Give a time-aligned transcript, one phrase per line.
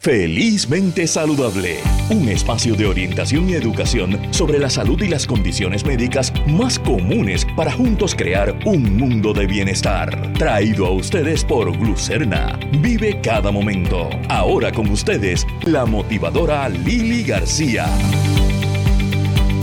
[0.00, 1.78] Felizmente Saludable,
[2.10, 7.44] un espacio de orientación y educación sobre la salud y las condiciones médicas más comunes
[7.56, 10.32] para juntos crear un mundo de bienestar.
[10.34, 12.60] Traído a ustedes por Glucerna.
[12.80, 14.08] Vive cada momento.
[14.28, 17.86] Ahora con ustedes, la motivadora Lili García.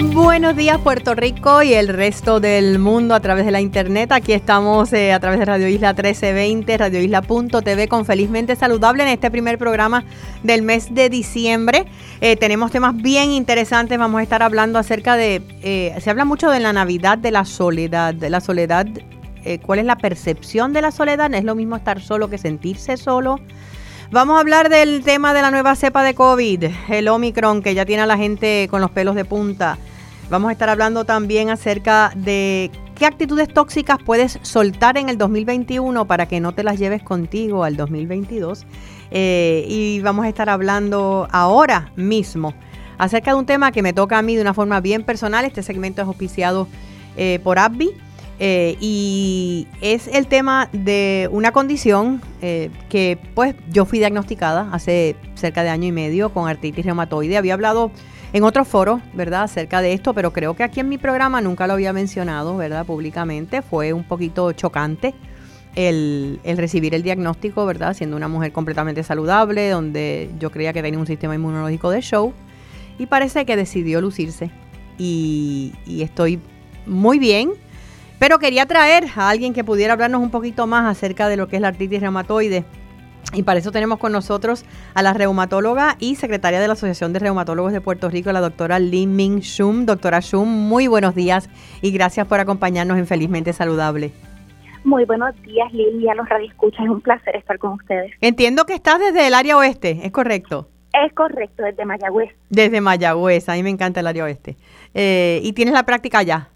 [0.01, 4.11] Buenos días Puerto Rico y el resto del mundo a través de la internet.
[4.11, 9.31] Aquí estamos eh, a través de Radio Isla 1320, radioisla.tv con Felizmente Saludable en este
[9.31, 10.03] primer programa
[10.43, 11.85] del mes de diciembre.
[12.19, 13.97] Eh, tenemos temas bien interesantes.
[13.97, 17.45] Vamos a estar hablando acerca de, eh, se habla mucho de la Navidad, de la
[17.45, 18.87] soledad, de la soledad.
[19.63, 21.31] ¿Cuál es la percepción de la soledad?
[21.35, 23.39] ¿Es lo mismo estar solo que sentirse solo?
[24.11, 27.85] Vamos a hablar del tema de la nueva cepa de COVID, el Omicron, que ya
[27.85, 29.79] tiene a la gente con los pelos de punta.
[30.29, 36.05] Vamos a estar hablando también acerca de qué actitudes tóxicas puedes soltar en el 2021
[36.05, 38.65] para que no te las lleves contigo al 2022.
[39.09, 42.53] Eh, y vamos a estar hablando ahora mismo
[42.99, 45.45] acerca de un tema que me toca a mí de una forma bien personal.
[45.45, 46.67] Este segmento es auspiciado
[47.17, 48.04] eh, por AbbVie
[48.39, 55.15] eh, y es el tema de una condición eh, que pues yo fui diagnosticada hace
[55.35, 57.37] cerca de año y medio con artritis reumatoide.
[57.37, 57.91] Había hablado
[58.33, 61.67] en otros foros, ¿verdad?, acerca de esto, pero creo que aquí en mi programa nunca
[61.67, 63.61] lo había mencionado, ¿verdad?, públicamente.
[63.61, 65.13] Fue un poquito chocante
[65.75, 70.81] el, el recibir el diagnóstico, ¿verdad?, siendo una mujer completamente saludable, donde yo creía que
[70.81, 72.33] tenía un sistema inmunológico de show.
[72.99, 74.51] Y parece que decidió lucirse.
[74.97, 76.39] y estoy
[76.85, 77.51] muy bien
[78.19, 81.57] pero quería traer a alguien que pudiera hablarnos un poquito más acerca de lo que
[81.57, 82.65] es la artritis reumatoide.
[83.33, 87.19] Y para eso tenemos con nosotros a la reumatóloga y secretaria de la Asociación de
[87.19, 89.85] Reumatólogos de Puerto Rico, la doctora Lee Ming Shum.
[89.85, 91.49] Doctora Shum, muy buenos días
[91.81, 94.11] y gracias por acompañarnos en Felizmente Saludable.
[94.85, 96.85] Muy buenos días, Lili, a los radioescuchas.
[96.85, 98.11] Es un placer estar con ustedes.
[98.21, 100.69] Entiendo que estás desde el área oeste, ¿es correcto?
[100.93, 102.31] Es correcto, desde Mayagüez.
[102.49, 104.55] Desde Mayagüez, a mí me encanta el área oeste.
[104.93, 106.49] Eh, ¿Y tienes la práctica allá?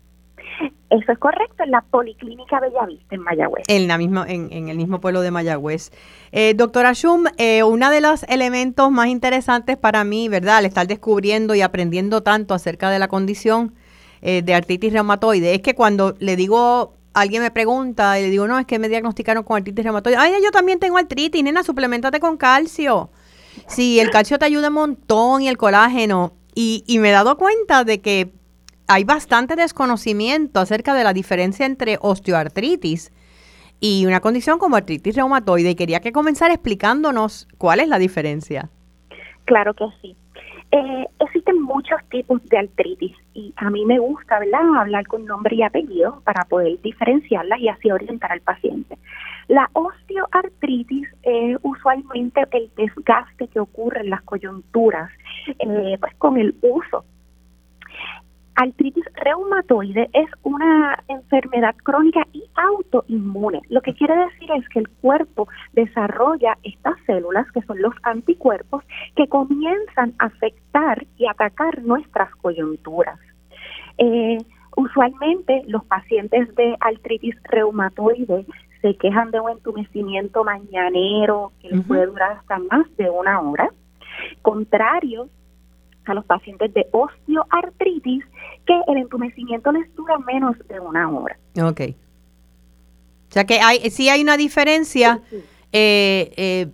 [0.89, 3.63] Eso es correcto, en la Policlínica Bellavista, en Mayagüez.
[3.67, 5.91] En, la misma, en, el mismo pueblo de Mayagüez.
[6.31, 10.57] Eh, doctora Shum, eh, uno de los elementos más interesantes para mí, ¿verdad?
[10.57, 13.75] Al estar descubriendo y aprendiendo tanto acerca de la condición
[14.21, 18.47] eh, de artritis reumatoide, es que cuando le digo, alguien me pregunta y le digo,
[18.47, 20.17] no, es que me diagnosticaron con artritis reumatoide.
[20.17, 23.11] Ay, yo también tengo artritis, nena, suplementate con calcio.
[23.67, 26.33] Sí, el calcio te ayuda un montón y el colágeno.
[26.55, 28.31] Y, y me he dado cuenta de que
[28.89, 33.13] hay bastante desconocimiento acerca de la diferencia entre osteoartritis
[33.79, 38.69] y una condición como artritis reumatoide y quería que comenzara explicándonos cuál es la diferencia.
[39.45, 40.15] Claro que sí.
[40.71, 45.61] Eh, existen muchos tipos de artritis y a mí me gusta hablar con nombre y
[45.61, 48.97] apellido para poder diferenciarlas y así orientar al paciente.
[49.47, 55.11] La osteoartritis es usualmente el desgaste que ocurre en las coyunturas
[55.59, 57.05] eh, pues con el uso
[58.59, 63.61] artritis reumatoide es una enfermedad crónica y autoinmune.
[63.69, 68.83] Lo que quiere decir es que el cuerpo desarrolla estas células, que son los anticuerpos,
[69.15, 73.17] que comienzan a afectar y atacar nuestras coyunturas.
[73.97, 74.39] Eh,
[74.75, 78.45] usualmente los pacientes de artritis reumatoide
[78.81, 83.69] se quejan de un entumecimiento mañanero que les puede durar hasta más de una hora.
[84.41, 85.29] Contrario
[86.05, 88.25] a los pacientes de osteoartritis
[88.69, 91.35] que el entumecimiento les dura menos de una hora.
[91.59, 91.81] Ok.
[93.29, 95.21] O sea que hay, sí hay una diferencia.
[95.71, 96.67] Eh, eh,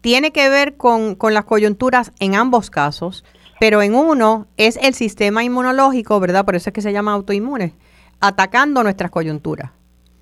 [0.00, 3.24] tiene que ver con, con las coyunturas en ambos casos,
[3.60, 6.46] pero en uno es el sistema inmunológico, ¿verdad?
[6.46, 7.74] Por eso es que se llama autoinmune,
[8.20, 9.70] atacando nuestras coyunturas.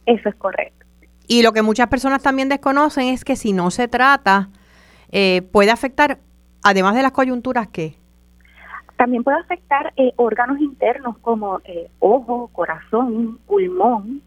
[0.06, 0.86] Eso es correcto.
[1.28, 4.50] Y lo que muchas personas también desconocen es que si no se trata,
[5.12, 6.18] eh, puede afectar,
[6.64, 7.96] además de las coyunturas, ¿qué?
[9.02, 14.22] También puede afectar eh, órganos internos como eh, ojo, corazón, pulmón.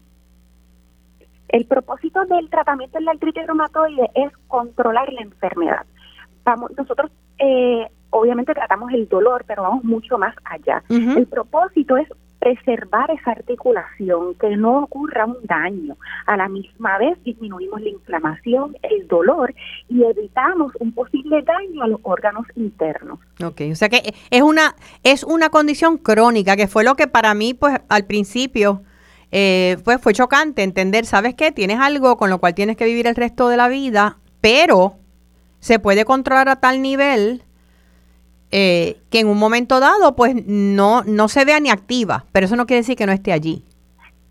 [1.48, 5.86] El propósito del tratamiento de la artritis reumatoide es controlar la enfermedad.
[6.44, 10.82] Vamos, nosotros eh, obviamente tratamos el dolor, pero vamos mucho más allá.
[10.90, 12.08] El propósito es
[12.46, 15.96] preservar esa articulación, que no ocurra un daño.
[16.26, 19.52] A la misma vez disminuimos la inflamación, el dolor
[19.88, 23.18] y evitamos un posible daño a los órganos internos.
[23.44, 27.34] Ok, o sea que es una, es una condición crónica, que fue lo que para
[27.34, 28.82] mí, pues al principio,
[29.32, 31.50] eh, pues fue chocante entender, ¿sabes qué?
[31.50, 34.94] Tienes algo con lo cual tienes que vivir el resto de la vida, pero
[35.58, 37.42] se puede controlar a tal nivel
[38.50, 42.56] eh, que en un momento dado pues no, no se vea ni activa, pero eso
[42.56, 43.62] no quiere decir que no esté allí.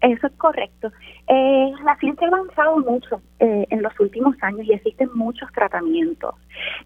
[0.02, 0.92] Eso es correcto.
[1.28, 6.36] Eh, la ciencia ha avanzado mucho eh, en los últimos años y existen muchos tratamientos.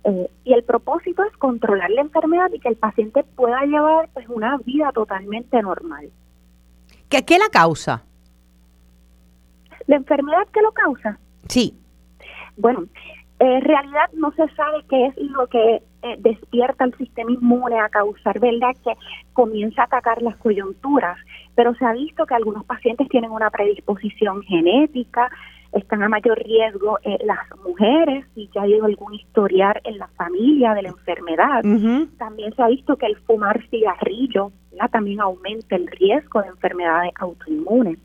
[0.05, 4.29] Eh, y el propósito es controlar la enfermedad y que el paciente pueda llevar pues
[4.29, 6.09] una vida totalmente normal.
[7.09, 8.03] ¿Qué, qué la causa?
[9.87, 11.19] ¿La enfermedad que lo causa?
[11.49, 11.77] Sí.
[12.55, 12.85] Bueno,
[13.39, 15.81] en realidad no se sabe qué es lo que
[16.19, 18.75] despierta el sistema inmune a causar, ¿verdad?
[18.83, 18.93] Que
[19.33, 21.17] comienza a atacar las coyunturas
[21.59, 25.29] pero se ha visto que algunos pacientes tienen una predisposición genética,
[25.73, 30.07] están a mayor riesgo eh, las mujeres, si ya ha habido algún historial en la
[30.07, 31.61] familia de la enfermedad.
[32.17, 34.53] También se ha visto que el fumar cigarrillo
[34.89, 37.99] también aumenta el riesgo de enfermedades autoinmunes.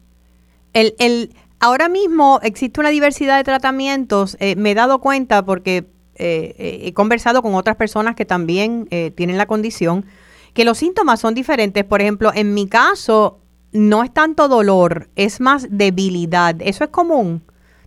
[0.73, 1.31] El, el,
[1.65, 4.37] ahora mismo existe una diversidad de tratamientos.
[4.41, 9.39] Eh, me he dado cuenta porque eh, he conversado con otras personas que también tienen
[9.39, 10.07] la condición,
[10.53, 11.85] que los síntomas son diferentes.
[11.85, 13.41] Por ejemplo, en mi caso,
[13.73, 16.57] no es tanto dolor, es más debilidad.
[16.61, 17.43] Eso es común.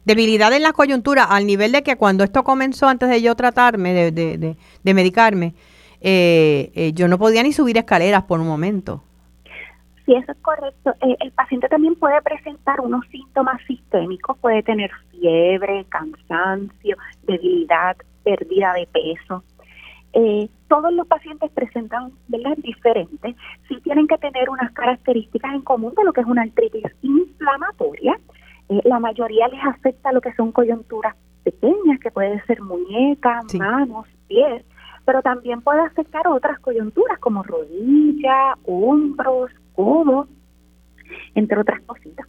[0.08, 3.94] Debilidad en la coyuntura, al nivel de que cuando esto comenzó, antes de yo tratarme,
[3.94, 5.54] de, de, de, medicarme,
[6.00, 9.04] eh, eh, yo no podía ni subir escaleras por un momento.
[10.08, 10.96] Sí, eso es correcto.
[11.02, 18.74] Eh, el paciente también puede presentar unos síntomas sistémicos, puede tener fiebre, cansancio, debilidad, pérdida
[18.74, 19.44] de peso.
[20.14, 22.56] Eh, todos los pacientes presentan ¿verdad?
[22.58, 23.36] diferentes,
[23.68, 28.18] sí tienen que tener unas características en común de lo que es una artritis inflamatoria.
[28.70, 34.08] Eh, la mayoría les afecta lo que son coyunturas pequeñas, que pueden ser muñecas, manos,
[34.30, 34.64] pies,
[35.04, 40.28] pero también puede afectar otras coyunturas como rodilla, hombros, codos,
[41.36, 42.28] entre otras cositas.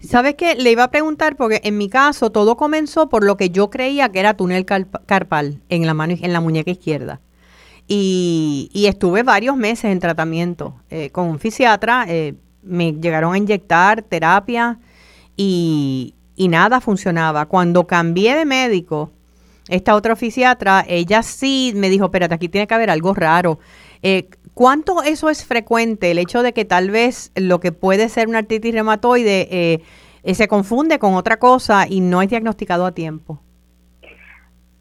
[0.00, 0.54] ¿Sabes qué?
[0.54, 4.10] Le iba a preguntar porque en mi caso todo comenzó por lo que yo creía
[4.10, 7.20] que era túnel carpal en la mano en la muñeca izquierda.
[7.88, 12.04] Y, estuve varios meses en tratamiento eh, con un fisiatra.
[12.06, 14.78] Eh, me llegaron a inyectar terapia
[15.36, 17.46] y, nada funcionaba.
[17.46, 19.10] Cuando cambié de médico,
[19.68, 23.58] esta otra fisiatra, ella sí me dijo, espérate, aquí tiene que haber algo raro.
[24.02, 26.10] Eh, ¿Cuánto eso es frecuente?
[26.10, 29.80] El hecho de que tal vez lo que puede ser una artritis reumatoide
[30.24, 33.40] se confunde con otra cosa y no es diagnosticado a tiempo.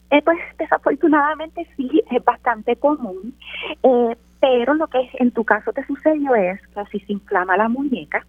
[0.10, 3.36] Eh, pues desafortunadamente sí, es bastante común,
[3.84, 7.70] eh, pero lo que en tu caso te sucedió es que si se inflama la
[7.70, 8.26] muñeca,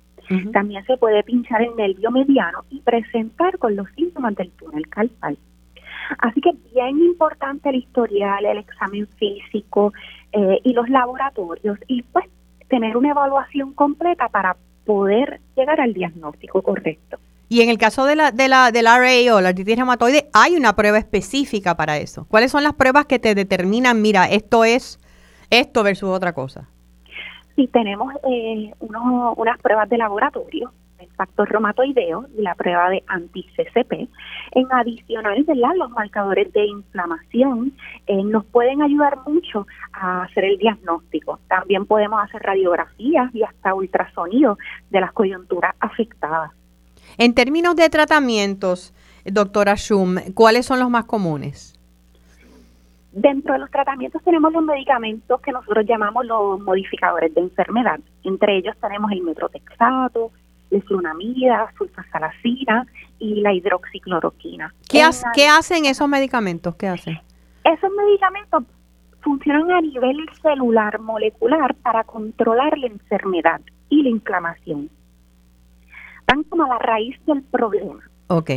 [0.53, 5.39] también se puede pinchar el nervio mediano y presentar con los síntomas del túnel carpal.
[6.19, 9.95] Así que bien importante el historial, el examen físico
[10.33, 12.27] eh, y los laboratorios y pues
[12.69, 17.19] tener una evaluación completa para poder llegar al diagnóstico correcto.
[17.51, 20.55] Y en el caso de la, de la, del RA o la artritis reumatoide, hay
[20.55, 22.27] una prueba específica para eso.
[22.29, 25.01] ¿Cuáles son las pruebas que te determinan, mira, esto es
[25.51, 26.69] esto versus otra cosa?
[27.57, 30.73] Sí, tenemos eh, unas pruebas de laboratorio,
[31.19, 34.09] el factor reumatoideo y la prueba de anti-CCP.
[34.53, 35.71] En adicional, ¿verdad?
[35.77, 37.73] los marcadores de inflamación
[38.07, 41.41] eh, nos pueden ayudar mucho a hacer el diagnóstico.
[41.49, 44.59] También podemos hacer radiografías y hasta ultrasonido
[44.91, 46.53] de las coyunturas afectadas.
[47.17, 48.95] En términos de tratamientos,
[49.25, 51.75] doctora Schum, ¿cuáles son los más comunes?
[53.11, 57.99] Dentro de los tratamientos tenemos los medicamentos que nosotros llamamos los modificadores de enfermedad.
[58.23, 60.31] Entre ellos tenemos el metrotexato,
[60.71, 62.87] la flunamida, sulfasalacina
[63.19, 64.75] y la hidroxicloroquina.
[64.89, 65.03] ¿Qué,
[65.35, 66.75] ¿Qué hacen esos medicamentos?
[66.77, 67.19] ¿Qué hacen?
[67.65, 68.65] Esos medicamentos
[69.21, 74.91] funcionan a nivel celular, molecular, para controlar la enfermedad y la inflamación
[76.29, 78.03] van como a la raíz del problema.
[78.29, 78.51] Ok.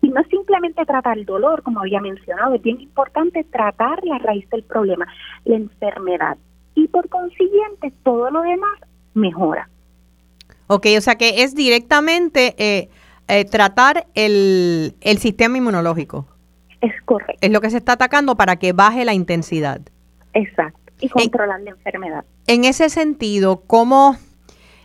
[0.00, 4.18] Y no es simplemente tratar el dolor, como había mencionado, es bien importante tratar la
[4.18, 5.06] raíz del problema,
[5.44, 6.38] la enfermedad.
[6.74, 8.78] Y por consiguiente, todo lo demás
[9.14, 9.68] mejora.
[10.68, 12.88] Ok, o sea que es directamente eh,
[13.26, 16.26] eh, tratar el, el sistema inmunológico.
[16.80, 17.38] Es correcto.
[17.40, 19.80] Es lo que se está atacando para que baje la intensidad.
[20.32, 20.78] Exacto.
[21.00, 22.24] Y controlar la enfermedad.
[22.46, 24.16] En ese sentido, ¿cómo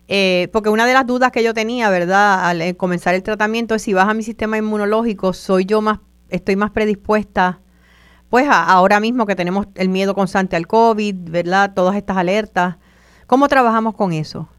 [0.08, 2.46] eh, porque una de las dudas que yo tenía, ¿verdad?
[2.46, 6.00] Al eh, comenzar el tratamiento es si baja mi sistema inmunológico, soy yo más,
[6.30, 7.62] estoy más predispuesta,
[8.30, 11.74] pues ahora mismo que tenemos el miedo constante al COVID, ¿verdad?
[11.74, 12.78] Todas estas alertas.
[13.28, 14.50] ¿Cómo trabajamos con eso?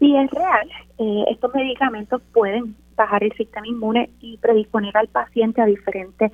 [0.00, 0.68] Sí, es real.
[0.98, 6.32] Eh, estos medicamentos pueden bajar el sistema inmune y predisponer al paciente a diferentes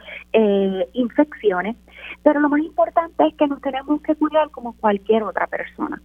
[0.95, 1.77] infecciones,
[2.25, 6.01] pero lo más importante es que nos tenemos que cuidar como cualquier otra persona.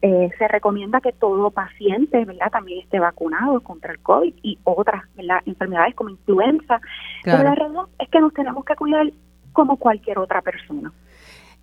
[0.00, 2.52] Eh, se recomienda que todo paciente ¿verdad?
[2.52, 5.02] también esté vacunado contra el COVID y otras
[5.44, 6.80] enfermedades como influenza.
[7.24, 9.10] Pero la razón es que nos tenemos que cuidar
[9.52, 10.92] como cualquier otra persona.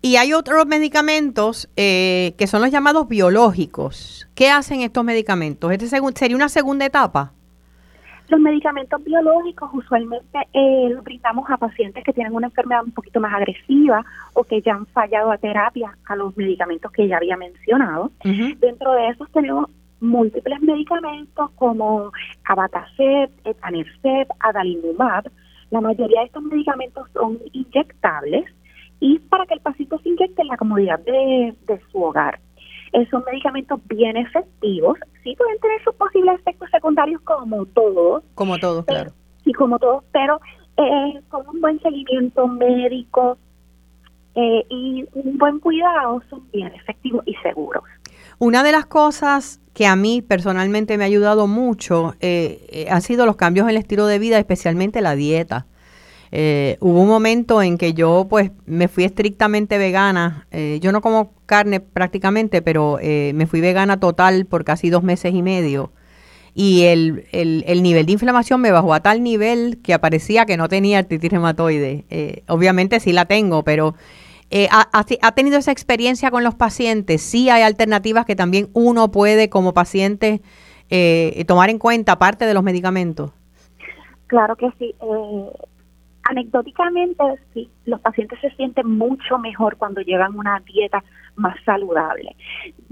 [0.01, 4.27] Y hay otros medicamentos eh, que son los llamados biológicos.
[4.35, 5.71] ¿Qué hacen estos medicamentos?
[5.71, 7.33] ¿Este sería una segunda etapa?
[8.27, 13.19] Los medicamentos biológicos usualmente eh, los brindamos a pacientes que tienen una enfermedad un poquito
[13.19, 17.37] más agresiva o que ya han fallado a terapia a los medicamentos que ya había
[17.37, 18.11] mencionado.
[18.23, 22.11] Dentro de esos tenemos múltiples medicamentos como
[22.45, 25.29] abatacept, etanercept, adalimumab.
[25.69, 28.45] La mayoría de estos medicamentos son inyectables
[28.99, 32.39] y para que el paciente se inyecte en la comodidad de, de su hogar.
[32.93, 38.23] Eh, son medicamentos bien efectivos, sí pueden tener sus posibles efectos secundarios como todos.
[38.35, 39.11] Como todos, claro.
[39.43, 40.39] Sí, como todos, pero
[40.77, 43.37] eh, con un buen seguimiento médico
[44.35, 47.83] eh, y un buen cuidado son bien efectivos y seguros.
[48.39, 53.25] Una de las cosas que a mí personalmente me ha ayudado mucho eh, han sido
[53.25, 55.65] los cambios en el estilo de vida, especialmente la dieta.
[56.31, 60.47] Eh, hubo un momento en que yo pues me fui estrictamente vegana.
[60.51, 65.03] Eh, yo no como carne prácticamente, pero eh, me fui vegana total por casi dos
[65.03, 65.91] meses y medio.
[66.53, 70.69] Y el, el, nivel de inflamación me bajó a tal nivel que aparecía que no
[70.69, 72.05] tenía artritis reumatoide.
[72.47, 73.93] obviamente sí la tengo, pero
[74.71, 77.21] ha, ha, tenido esa experiencia con los pacientes.
[77.21, 80.41] Sí hay alternativas que también uno puede como paciente
[81.45, 83.31] tomar en cuenta, aparte de los medicamentos.
[84.27, 84.95] Claro que sí.
[86.27, 91.03] Anecdóticamente, sí, los pacientes se sienten mucho mejor cuando llevan una dieta
[91.35, 92.35] más saludable.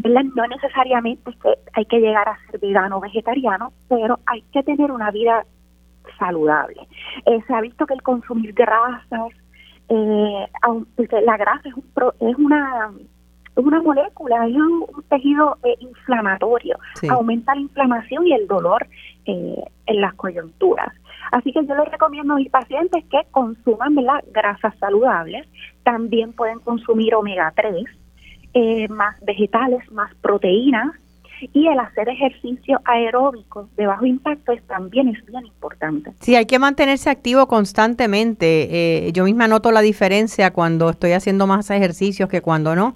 [0.03, 1.37] No necesariamente es
[1.73, 5.45] hay que llegar a ser vegano o vegetariano, pero hay que tener una vida
[6.19, 6.87] saludable.
[7.25, 9.31] Eh, se ha visto que el consumir grasas,
[9.89, 10.47] eh,
[11.25, 11.75] la grasa es,
[12.19, 12.91] es una
[13.55, 16.77] una molécula, es un, tejido eh, inflamatorio,
[17.09, 18.87] aumenta la inflamación y el dolor
[19.25, 20.93] eh, en las coyunturas.
[21.31, 23.95] Así que yo les recomiendo a mis pacientes que consuman
[24.31, 25.47] grasas saludables,
[25.83, 27.85] también pueden consumir omega 3,
[28.53, 30.91] eh, más vegetales, más proteínas,
[31.51, 36.11] y el hacer ejercicio aeróbico de bajo impacto es, también es bien importante.
[36.21, 39.07] Sí, hay que mantenerse activo constantemente.
[39.07, 42.95] Eh, yo misma noto la diferencia cuando estoy haciendo más ejercicios que cuando no.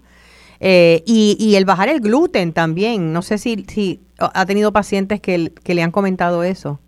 [0.59, 3.13] Eh, y, y, el bajar el gluten también.
[3.13, 6.79] No sé si, si ha tenido pacientes que, que le han comentado eso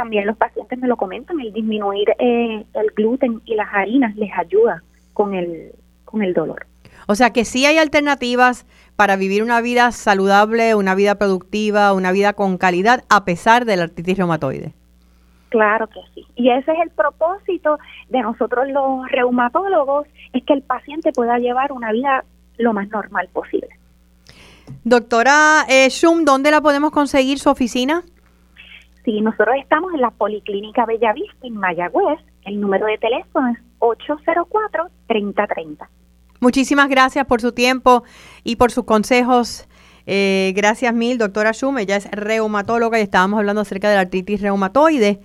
[0.00, 4.30] también los pacientes me lo comentan, el disminuir eh, el gluten y las harinas les
[4.34, 5.72] ayuda con el,
[6.06, 6.66] con el dolor.
[7.06, 8.64] O sea que sí hay alternativas
[8.96, 13.76] para vivir una vida saludable, una vida productiva, una vida con calidad, a pesar de
[13.76, 14.72] la artritis reumatoide.
[15.50, 16.26] Claro que sí.
[16.36, 17.78] Y ese es el propósito
[18.08, 22.24] de nosotros los reumatólogos, es que el paciente pueda llevar una vida
[22.56, 23.68] lo más normal posible.
[24.84, 28.02] Doctora eh, Shum, ¿dónde la podemos conseguir su oficina?
[29.04, 32.20] Sí, nosotros estamos en la Policlínica Bellavista en Mayagüez.
[32.44, 35.88] El número de teléfono es 804-3030.
[36.40, 38.04] Muchísimas gracias por su tiempo
[38.44, 39.66] y por sus consejos.
[40.12, 41.78] Eh, gracias mil, doctora Schum.
[41.78, 45.20] Ella es reumatóloga y estábamos hablando acerca de la artritis reumatoide.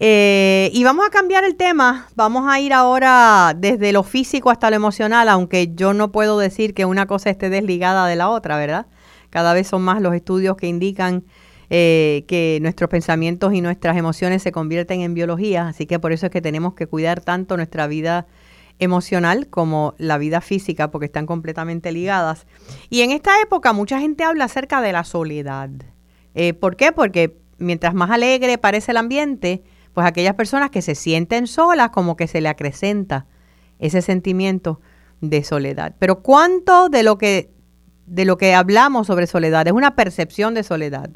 [0.00, 2.08] Eh, y vamos a cambiar el tema.
[2.14, 6.72] Vamos a ir ahora desde lo físico hasta lo emocional, aunque yo no puedo decir
[6.72, 8.86] que una cosa esté desligada de la otra, ¿verdad?
[9.28, 11.24] Cada vez son más los estudios que indican
[11.68, 16.24] eh, que nuestros pensamientos y nuestras emociones se convierten en biología, así que por eso
[16.24, 18.26] es que tenemos que cuidar tanto nuestra vida
[18.78, 22.46] emocional como la vida física, porque están completamente ligadas.
[22.90, 25.70] Y en esta época mucha gente habla acerca de la soledad.
[26.34, 26.92] Eh, ¿Por qué?
[26.92, 29.62] Porque mientras más alegre parece el ambiente,
[29.94, 33.26] pues aquellas personas que se sienten solas, como que se le acrecenta
[33.78, 34.80] ese sentimiento
[35.20, 35.94] de soledad.
[35.98, 37.50] Pero ¿cuánto de lo que
[38.06, 41.10] de lo que hablamos sobre soledad es una percepción de soledad?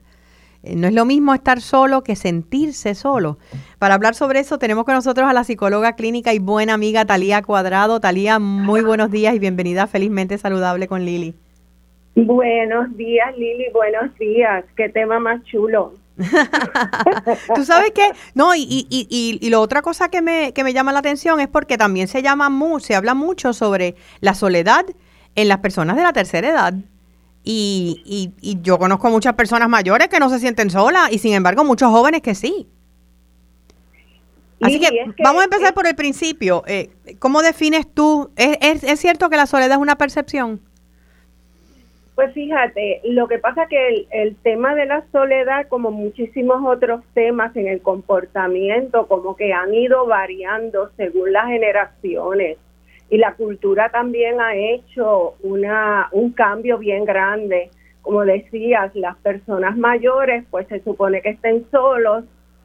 [0.67, 3.39] Eh, no es lo mismo estar solo que sentirse solo.
[3.79, 7.43] Para hablar sobre eso tenemos con nosotros a la psicóloga clínica y buena amiga Talía
[7.43, 8.01] Cuadrado.
[8.01, 11.35] Talía, muy buenos días y bienvenida Felizmente Saludable con Lili.
[12.17, 14.65] Buenos días Lili, buenos días.
[14.77, 15.93] Qué tema más chulo.
[17.55, 20.73] Tú sabes que, no, y, y, y, y, la otra cosa que me, que me
[20.73, 24.87] llama la atención es porque también se llama se habla mucho sobre la soledad
[25.35, 26.75] en las personas de la tercera edad.
[27.49, 28.03] Y,
[28.41, 31.91] y, yo conozco muchas personas mayores que no se sienten solas y sin embargo muchos
[31.91, 32.67] jóvenes que sí.
[34.61, 36.65] Así que, vamos a empezar por el principio.
[36.67, 38.33] Eh, ¿Cómo defines tú?
[38.35, 40.61] ¿Es, ¿Es, cierto que la soledad es una percepción?
[42.17, 47.05] Pues fíjate, lo que pasa que el, el tema de la soledad, como muchísimos otros
[47.15, 52.59] temas en el comportamiento, como que han ido variando según las generaciones
[53.09, 57.71] y la cultura también ha hecho una, un cambio bien grande.
[58.03, 62.25] Como decías, las personas mayores pues se supone que estén solos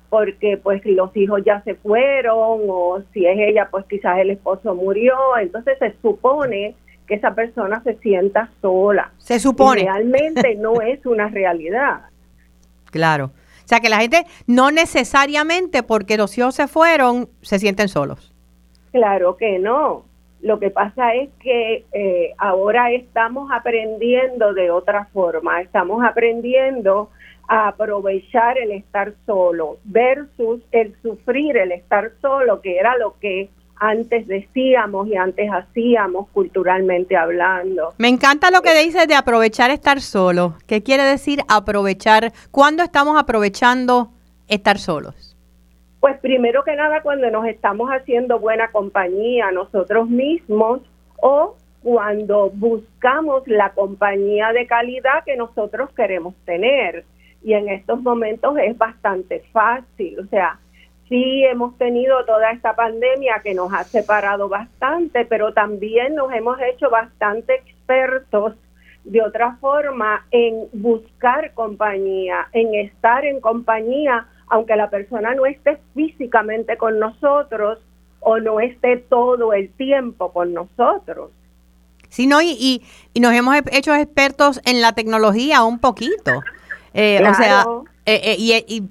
[0.09, 4.75] porque pues los hijos ya se fueron o si es ella pues quizás el esposo
[4.75, 6.75] murió, entonces se supone
[7.07, 9.13] que esa persona se sienta sola.
[9.17, 9.83] Se supone.
[9.83, 12.01] realmente no es una realidad.
[12.91, 13.31] Claro.
[13.65, 18.33] sea que la gente no necesariamente porque los hijos se fueron se sienten solos.
[18.91, 20.10] Claro que no.
[20.41, 27.09] Lo que pasa es que eh, ahora estamos aprendiendo de otra forma, estamos aprendiendo
[27.47, 33.49] a aprovechar el estar solo versus el sufrir el estar solo, que era lo que
[33.75, 37.93] antes decíamos y antes hacíamos culturalmente hablando.
[37.97, 40.55] Me encanta lo que dices de aprovechar estar solo.
[40.67, 42.31] ¿Qué quiere decir aprovechar?
[42.51, 44.11] ¿Cuándo estamos aprovechando
[44.47, 45.30] estar solos?
[46.01, 50.81] Pues primero que nada cuando nos estamos haciendo buena compañía nosotros mismos
[51.17, 57.05] o cuando buscamos la compañía de calidad que nosotros queremos tener.
[57.43, 60.59] Y en estos momentos es bastante fácil, o sea,
[61.07, 66.59] sí hemos tenido toda esta pandemia que nos ha separado bastante, pero también nos hemos
[66.61, 68.55] hecho bastante expertos
[69.03, 75.79] de otra forma en buscar compañía, en estar en compañía, aunque la persona no esté
[75.95, 77.79] físicamente con nosotros
[78.19, 81.31] o no esté todo el tiempo con nosotros.
[82.09, 86.43] Sí, no, y, y, nos hemos hecho expertos en la tecnología un poquito.
[86.93, 87.65] Eh, o sea,
[88.05, 88.89] eh, eh, y, y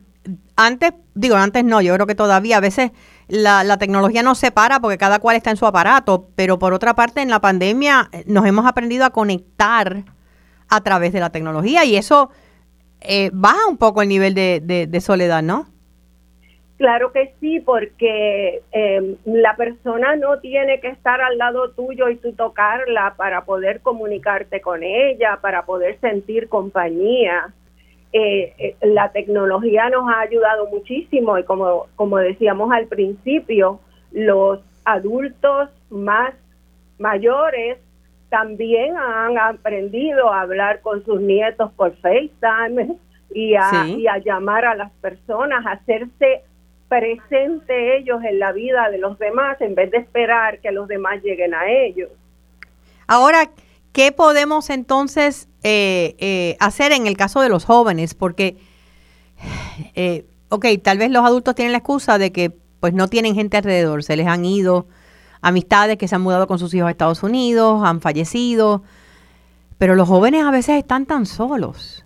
[0.57, 2.93] antes, digo, antes no, yo creo que todavía a veces
[3.29, 6.95] la, la, tecnología nos separa porque cada cual está en su aparato, pero por otra
[6.95, 10.05] parte en la pandemia eh, nos hemos aprendido a conectar
[10.71, 12.31] a través de la tecnología y eso
[13.01, 15.67] eh, baja un poco el nivel de, soledad, ¿no?
[16.77, 22.17] Claro que sí, porque eh, la persona no tiene que estar al lado tuyo y
[22.17, 27.53] tú tocarla para poder comunicarte con ella, para poder sentir compañía.
[28.13, 33.79] Eh, eh, la tecnología nos ha ayudado muchísimo y como, como decíamos al principio,
[34.11, 36.35] los adultos más
[36.99, 37.79] mayores
[38.31, 42.97] también han aprendido a hablar con sus nietos por FaceTime
[43.35, 46.43] y a, y a llamar a las personas, a hacerse
[46.89, 51.23] presente ellos en la vida de los demás en vez de esperar que los demás
[51.23, 52.09] lleguen a ellos.
[53.07, 53.51] Ahora,
[53.93, 58.15] ¿Qué podemos entonces eh, eh, hacer en el caso de los jóvenes?
[58.15, 58.57] Porque,
[59.95, 63.57] eh, ok, tal vez los adultos tienen la excusa de que pues no tienen gente
[63.57, 64.87] alrededor, se les han ido
[65.43, 68.83] amistades que se han mudado con sus hijos a Estados Unidos, han fallecido,
[69.79, 72.03] pero los jóvenes a veces están tan solos.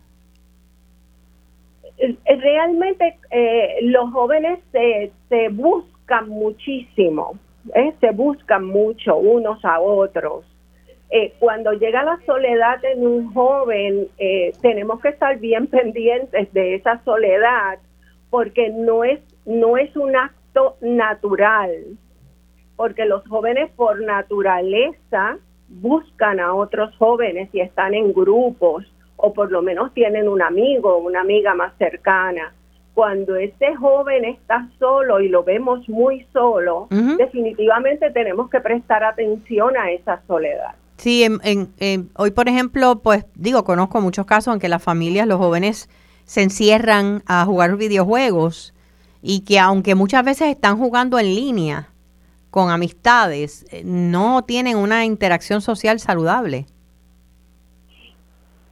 [2.26, 3.18] Realmente
[3.82, 7.38] los jóvenes se, se buscan muchísimo,
[8.00, 10.44] se buscan mucho unos a otros.
[11.16, 16.74] Eh, cuando llega la soledad en un joven, eh, tenemos que estar bien pendientes de
[16.74, 17.78] esa soledad,
[18.30, 21.70] porque no es, no es un acto natural,
[22.76, 28.84] porque los jóvenes por naturaleza buscan a otros jóvenes y están en grupos,
[29.16, 32.52] o por lo menos tienen un amigo, una amiga más cercana.
[32.94, 36.87] Cuando ese joven está solo y lo vemos muy solo,
[37.18, 40.74] definitivamente tenemos que prestar atención a esa soledad.
[40.96, 45.38] Sí, en, hoy por ejemplo, pues digo, conozco muchos casos en que las familias, los
[45.38, 45.88] jóvenes
[46.24, 48.74] se encierran a jugar videojuegos
[49.20, 51.88] y que aunque muchas veces están jugando en línea
[52.54, 56.66] con amistades, eh, no tienen una interacción social saludable.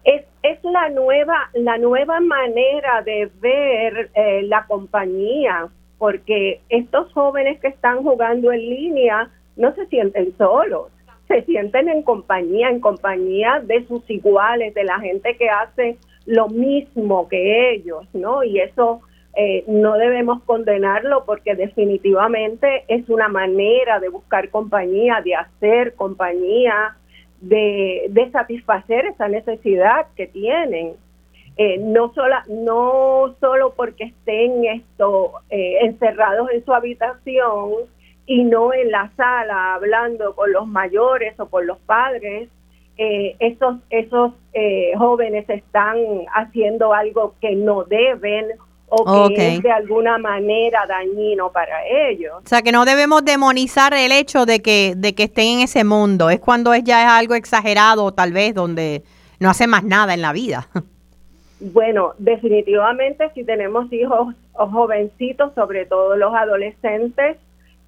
[0.05, 5.67] Es, es la nueva la nueva manera de ver eh, la compañía,
[5.99, 10.93] porque estos jóvenes que están jugando en línea no se sienten solos
[11.27, 16.49] se sienten en compañía, en compañía de sus iguales, de la gente que hace lo
[16.49, 18.45] mismo que ellos, ¿no?
[18.45, 19.01] Y eso
[19.35, 26.97] eh, no debemos condenarlo porque definitivamente es una manera de buscar compañía, de hacer compañía,
[27.41, 30.95] de, de satisfacer esa necesidad que tienen.
[31.57, 37.73] Eh, no, sola, no solo porque estén esto, eh, encerrados en su habitación,
[38.27, 42.49] y no en la sala hablando con los mayores o con los padres,
[42.97, 45.97] eh, esos, esos eh, jóvenes están
[46.35, 48.47] haciendo algo que no deben
[48.95, 52.35] o que es de alguna manera dañino para ellos.
[52.45, 55.83] O sea, que no debemos demonizar el hecho de que, de que estén en ese
[55.83, 56.29] mundo.
[56.29, 59.03] Es cuando es ya es algo exagerado, tal vez, donde
[59.41, 60.69] no hace más nada en la vida.
[61.65, 67.37] Bueno, definitivamente si tenemos hijos o jovencitos, sobre todo los adolescentes,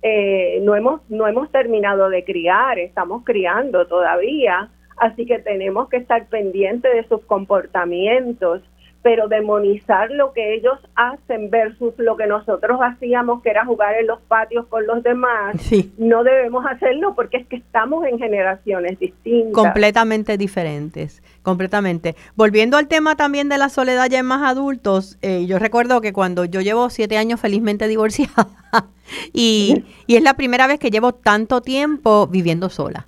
[0.01, 5.97] eh, no, hemos, no hemos terminado de criar, estamos criando todavía, así que tenemos que
[5.97, 8.63] estar pendientes de sus comportamientos,
[9.05, 14.07] pero demonizar lo que ellos hacen versus lo que nosotros hacíamos, que era jugar en
[14.07, 15.57] los patios con los demás,
[15.99, 19.53] no debemos hacerlo porque es que estamos en generaciones distintas.
[19.53, 22.17] Completamente diferentes, completamente.
[22.35, 26.15] Volviendo al tema también de la soledad ya en más adultos, eh, yo recuerdo que
[26.15, 28.49] cuando yo llevo siete años felizmente divorciada
[29.35, 33.07] y, y es la primera vez que llevo tanto tiempo viviendo sola.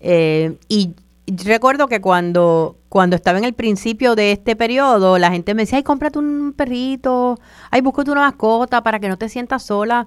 [0.00, 5.54] Eh, y recuerdo que cuando, cuando estaba en el principio de este periodo, la gente
[5.54, 7.38] me decía, ay, cómprate un perrito,
[7.70, 10.06] ay, búscate una mascota para que no te sientas sola.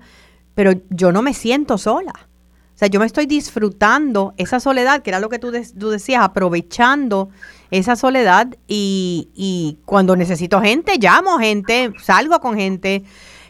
[0.55, 2.13] Pero yo no me siento sola.
[2.15, 6.23] O sea, yo me estoy disfrutando esa soledad, que era lo que tú, tú decías,
[6.23, 7.29] aprovechando
[7.71, 13.03] esa soledad y, y cuando necesito gente, llamo gente, salgo con gente.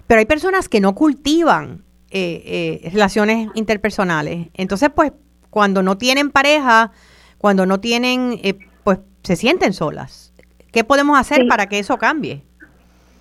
[0.07, 4.47] Pero hay personas que no cultivan eh, eh, relaciones interpersonales.
[4.55, 5.11] Entonces, pues,
[5.51, 6.91] cuando no tienen pareja,
[7.39, 10.33] cuando no tienen, eh, pues se sienten solas.
[10.71, 12.43] ¿Qué podemos hacer para que eso cambie?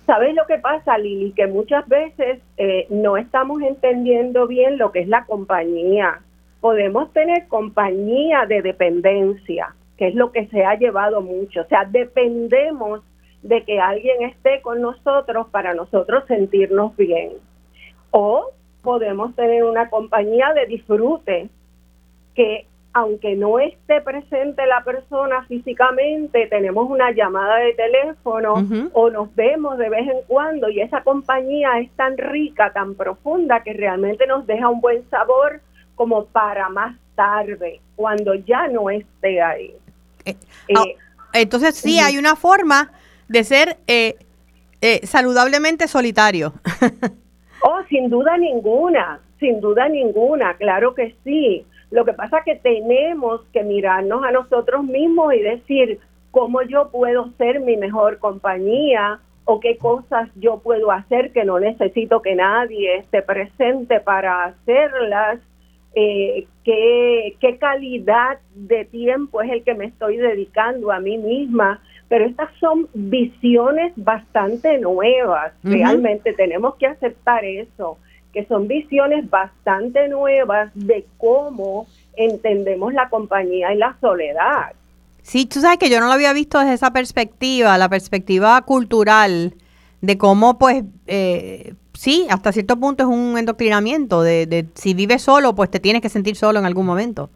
[0.05, 1.31] ¿Sabes lo que pasa, Lili?
[1.31, 6.21] Que muchas veces eh, no estamos entendiendo bien lo que es la compañía.
[6.61, 11.61] Podemos tener compañía de dependencia, que es lo que se ha llevado mucho.
[11.61, 13.01] O sea, dependemos
[13.41, 17.33] de que alguien esté con nosotros para nosotros sentirnos bien.
[18.11, 18.51] O
[18.81, 21.49] podemos tener una compañía de disfrute,
[22.35, 28.55] que aunque no esté presente la persona físicamente, tenemos una llamada de teléfono
[28.93, 33.61] o nos vemos de vez en cuando y esa compañía es tan rica, tan profunda
[33.63, 35.61] que realmente nos deja un buen sabor
[35.95, 39.73] como para más tarde, cuando ya no esté ahí.
[40.25, 40.35] Eh,
[40.67, 40.85] eh, ah,
[41.33, 42.91] entonces sí, hay una forma
[43.27, 44.15] de ser eh,
[45.03, 46.53] saludablemente solitario.
[47.61, 52.55] oh, sin duda ninguna, sin duda ninguna, claro que sí lo que pasa es que
[52.55, 55.99] tenemos que mirarnos a nosotros mismos y decir
[56.31, 61.59] cómo yo puedo ser mi mejor compañía o qué cosas yo puedo hacer que no
[61.59, 65.39] necesito que nadie esté presente para hacerlas,
[65.95, 71.81] eh, qué, qué calidad de tiempo es el que me estoy dedicando a mí misma.
[72.07, 77.97] Pero estas son visiones bastante nuevas, realmente tenemos que aceptar eso
[78.33, 84.73] que son visiones bastante nuevas de cómo entendemos la compañía y la soledad.
[85.21, 89.53] Sí, tú sabes que yo no lo había visto desde esa perspectiva, la perspectiva cultural,
[90.01, 95.21] de cómo pues, eh, sí, hasta cierto punto es un endoctrinamiento, de, de si vives
[95.21, 97.29] solo, pues te tienes que sentir solo en algún momento.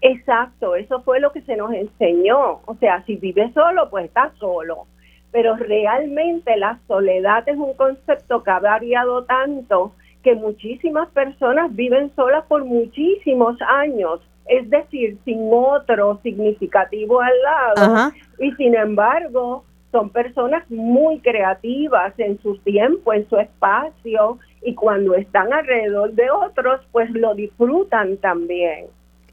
[0.00, 2.60] Exacto, eso fue lo que se nos enseñó.
[2.66, 4.86] O sea, si vives solo, pues estás solo.
[5.32, 12.12] Pero realmente la soledad es un concepto que ha variado tanto que muchísimas personas viven
[12.16, 18.12] solas por muchísimos años, es decir, sin otro significativo al lado.
[18.38, 25.14] Y sin embargo, son personas muy creativas en su tiempo, en su espacio, y cuando
[25.14, 28.86] están alrededor de otros, pues lo disfrutan también.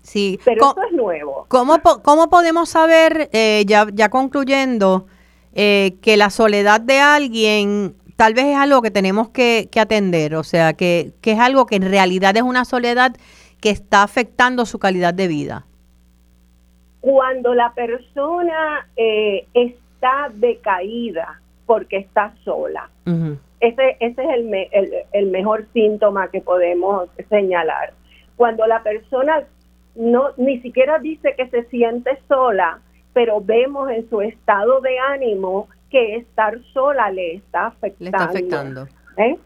[0.04, 1.46] Sí, pero eso es nuevo.
[1.48, 5.08] ¿Cómo, cómo podemos saber, eh, ya, ya concluyendo,
[5.56, 10.44] eh, que la soledad de alguien tal vez es algo que tenemos que, atender, o
[10.44, 13.16] sea, que, es algo que en realidad es una soledad
[13.62, 15.66] que está afectando su calidad de vida.
[17.02, 22.90] Cuando la persona eh, está decaída porque está sola,
[23.60, 27.94] ese, ese es el, el, el mejor síntoma que podemos señalar.
[28.36, 29.44] Cuando la persona
[29.96, 32.80] no ni siquiera dice que se siente sola,
[33.14, 38.88] pero vemos en su estado de ánimo que estar sola le está afectando.
[39.18, 39.38] ¿eh?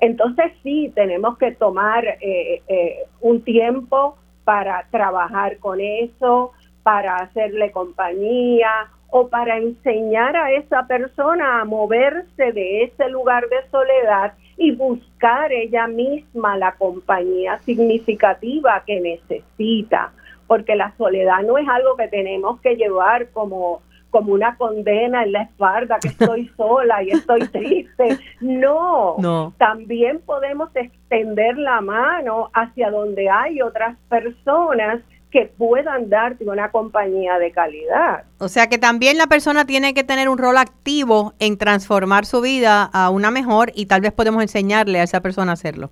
[0.00, 7.72] Entonces sí, tenemos que tomar eh, eh, un tiempo para trabajar con eso, para hacerle
[7.72, 14.72] compañía o para enseñar a esa persona a moverse de ese lugar de soledad y
[14.72, 20.12] buscar ella misma la compañía significativa que necesita,
[20.46, 23.80] porque la soledad no es algo que tenemos que llevar como
[24.14, 28.16] como una condena en la espalda, que estoy sola y estoy triste.
[28.40, 35.00] No, no, también podemos extender la mano hacia donde hay otras personas
[35.32, 38.22] que puedan darte una compañía de calidad.
[38.38, 42.40] O sea que también la persona tiene que tener un rol activo en transformar su
[42.40, 45.90] vida a una mejor y tal vez podemos enseñarle a esa persona a hacerlo.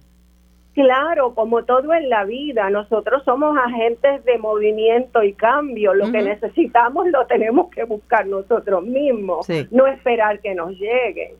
[0.74, 5.92] Claro, como todo en la vida, nosotros somos agentes de movimiento y cambio.
[5.92, 11.32] Lo que necesitamos lo tenemos que buscar nosotros mismos, no esperar que nos lleguen.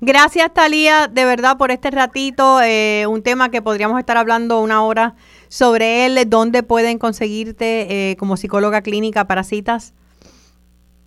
[0.00, 2.62] Gracias, Talía, de verdad, por este ratito.
[2.62, 5.14] Eh, un tema que podríamos estar hablando una hora
[5.48, 6.18] sobre él.
[6.26, 9.94] ¿Dónde pueden conseguirte eh, como psicóloga clínica para citas?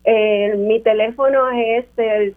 [0.04, 2.36] Eh, mi teléfono es el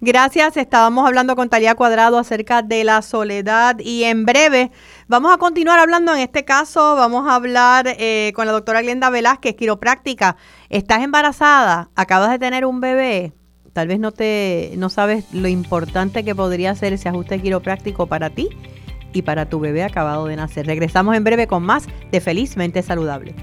[0.01, 4.71] Gracias, estábamos hablando con Talía Cuadrado acerca de la soledad y en breve
[5.09, 9.09] vamos a continuar hablando, en este caso vamos a hablar eh, con la doctora Glenda
[9.09, 10.37] Velázquez, quiropráctica.
[10.69, 13.33] Estás embarazada, acabas de tener un bebé,
[13.73, 18.29] tal vez no, te, no sabes lo importante que podría ser ese ajuste quiropráctico para
[18.29, 18.47] ti
[19.11, 20.65] y para tu bebé acabado de nacer.
[20.65, 23.35] Regresamos en breve con más de Felizmente Saludable.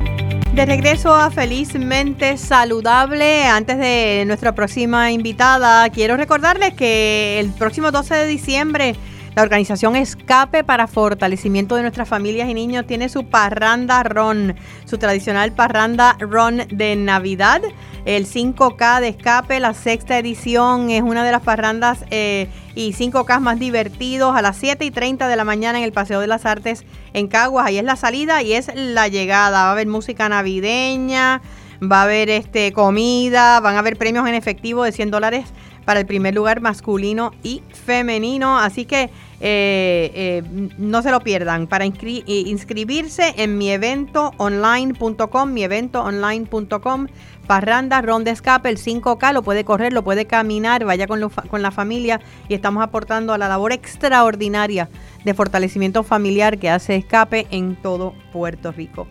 [0.57, 7.90] De regreso a Felizmente Saludable, antes de nuestra próxima invitada, quiero recordarles que el próximo
[7.90, 8.97] 12 de diciembre
[9.37, 14.96] la organización Escape para Fortalecimiento de Nuestras Familias y Niños tiene su parranda ron, su
[14.96, 17.61] tradicional parranda ron de Navidad.
[18.07, 23.40] El 5K de Escape, la sexta edición, es una de las parrandas eh, y 5K
[23.40, 26.46] más divertidos a las 7 y 30 de la mañana en el Paseo de las
[26.46, 27.66] Artes en Caguas.
[27.66, 29.64] Ahí es la salida y es la llegada.
[29.64, 31.42] Va a haber música navideña,
[31.83, 35.44] va a haber este, comida, van a haber premios en efectivo de 100 dólares
[35.85, 38.59] para el primer lugar masculino y femenino.
[38.59, 41.66] Así que eh, eh, no se lo pierdan.
[41.66, 47.07] Para eh, inscribirse en mi evento online.com, mi evento online.com,
[47.46, 51.70] Parranda, Ronda Escape, el 5K, lo puede correr, lo puede caminar, vaya con, con la
[51.70, 54.88] familia y estamos aportando a la labor extraordinaria
[55.25, 59.07] de fortalecimiento familiar que hace Escape en todo Puerto Rico.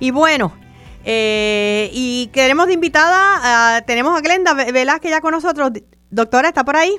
[0.00, 0.52] Y bueno,
[1.04, 5.72] y queremos de invitada, tenemos a Glenda Velázquez ya con nosotros.
[6.10, 6.92] Doctora, ¿está por ahí?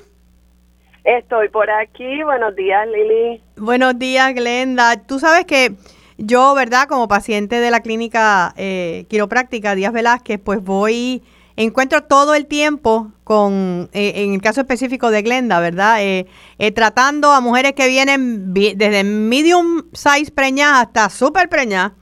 [1.03, 2.23] Estoy por aquí.
[2.23, 3.41] Buenos días, Lili.
[3.57, 4.97] Buenos días, Glenda.
[4.97, 5.73] Tú sabes que
[6.17, 6.87] yo, ¿verdad?
[6.87, 11.23] Como paciente de la clínica eh, quiropráctica Díaz Velázquez, pues voy,
[11.55, 15.97] encuentro todo el tiempo con, eh, en el caso específico de Glenda, ¿verdad?
[16.01, 16.27] Eh,
[16.73, 21.93] tratando a mujeres que vienen desde medium size preñadas hasta super preñadas.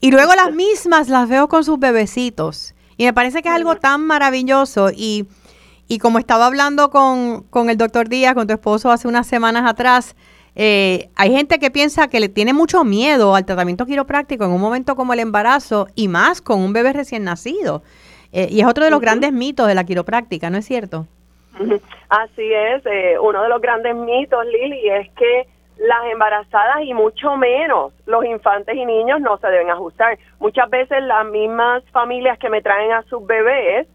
[0.00, 2.74] Y luego las mismas las veo con sus bebecitos.
[2.96, 5.26] Y me parece que es algo tan maravilloso y
[5.90, 9.68] y como estaba hablando con, con el doctor Díaz, con tu esposo hace unas semanas
[9.68, 10.14] atrás,
[10.54, 14.60] eh, hay gente que piensa que le tiene mucho miedo al tratamiento quiropráctico en un
[14.60, 17.82] momento como el embarazo y más con un bebé recién nacido.
[18.30, 21.08] Eh, y es otro de los grandes mitos de la quiropráctica, ¿no es cierto?
[22.08, 27.36] Así es, eh, uno de los grandes mitos, Lili, es que las embarazadas y mucho
[27.36, 30.20] menos los infantes y niños no se deben ajustar.
[30.38, 33.88] Muchas veces las mismas familias que me traen a sus bebés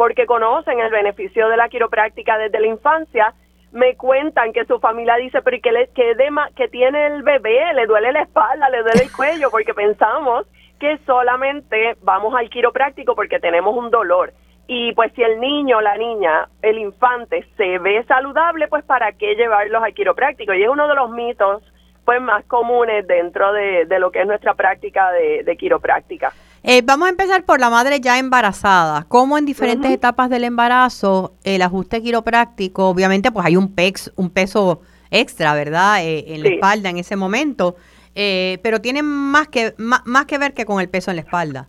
[0.00, 3.34] porque conocen el beneficio de la quiropráctica desde la infancia,
[3.70, 6.16] me cuentan que su familia dice, pero ¿y qué, le, qué
[6.56, 7.74] que tiene el bebé?
[7.74, 10.46] Le duele la espalda, le duele el cuello, porque pensamos
[10.78, 14.32] que solamente vamos al quiropráctico porque tenemos un dolor.
[14.66, 19.34] Y pues si el niño, la niña, el infante se ve saludable, pues ¿para qué
[19.34, 20.54] llevarlos al quiropráctico?
[20.54, 21.62] Y es uno de los mitos
[22.06, 26.32] pues más comunes dentro de, lo que es nuestra práctica de, de quiropráctica.
[26.62, 29.06] Eh, vamos a empezar por la madre ya embarazada.
[29.08, 34.28] ¿Cómo en diferentes etapas del embarazo el ajuste quiropráctico, obviamente pues hay un, pex, un
[34.28, 36.04] peso extra, ¿verdad?
[36.04, 37.76] Eh, en la espalda en ese momento,
[38.14, 41.68] eh, pero tiene más que, más, que ver que con el peso en la espalda.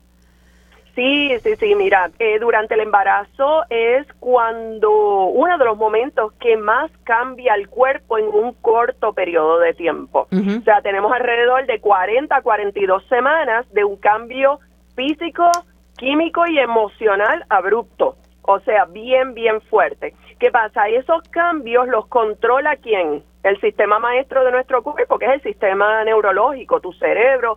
[0.94, 4.92] Sí, sí, sí, mira, durante el embarazo es cuando
[5.28, 10.28] uno de los momentos que más cambia el cuerpo en un corto periodo de tiempo.
[10.30, 14.60] O sea, tenemos alrededor de 40 a 42 semanas de un cambio
[14.96, 15.50] físico,
[15.98, 18.16] químico y emocional abrupto.
[18.44, 20.14] O sea, bien, bien fuerte.
[20.40, 20.88] ¿Qué pasa?
[20.90, 23.24] Esos cambios los controla quién?
[23.44, 27.56] El sistema maestro de nuestro cuerpo, que es el sistema neurológico, tu cerebro,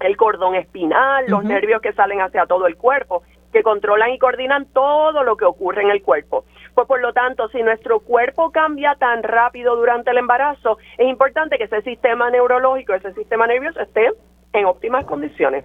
[0.00, 4.66] el cordón espinal, los nervios que salen hacia todo el cuerpo, que controlan y coordinan
[4.66, 6.44] todo lo que ocurre en el cuerpo.
[6.74, 11.58] Pues por lo tanto, si nuestro cuerpo cambia tan rápido durante el embarazo, es importante
[11.58, 14.12] que ese sistema neurológico, ese sistema nervioso esté
[14.52, 15.64] en óptimas condiciones.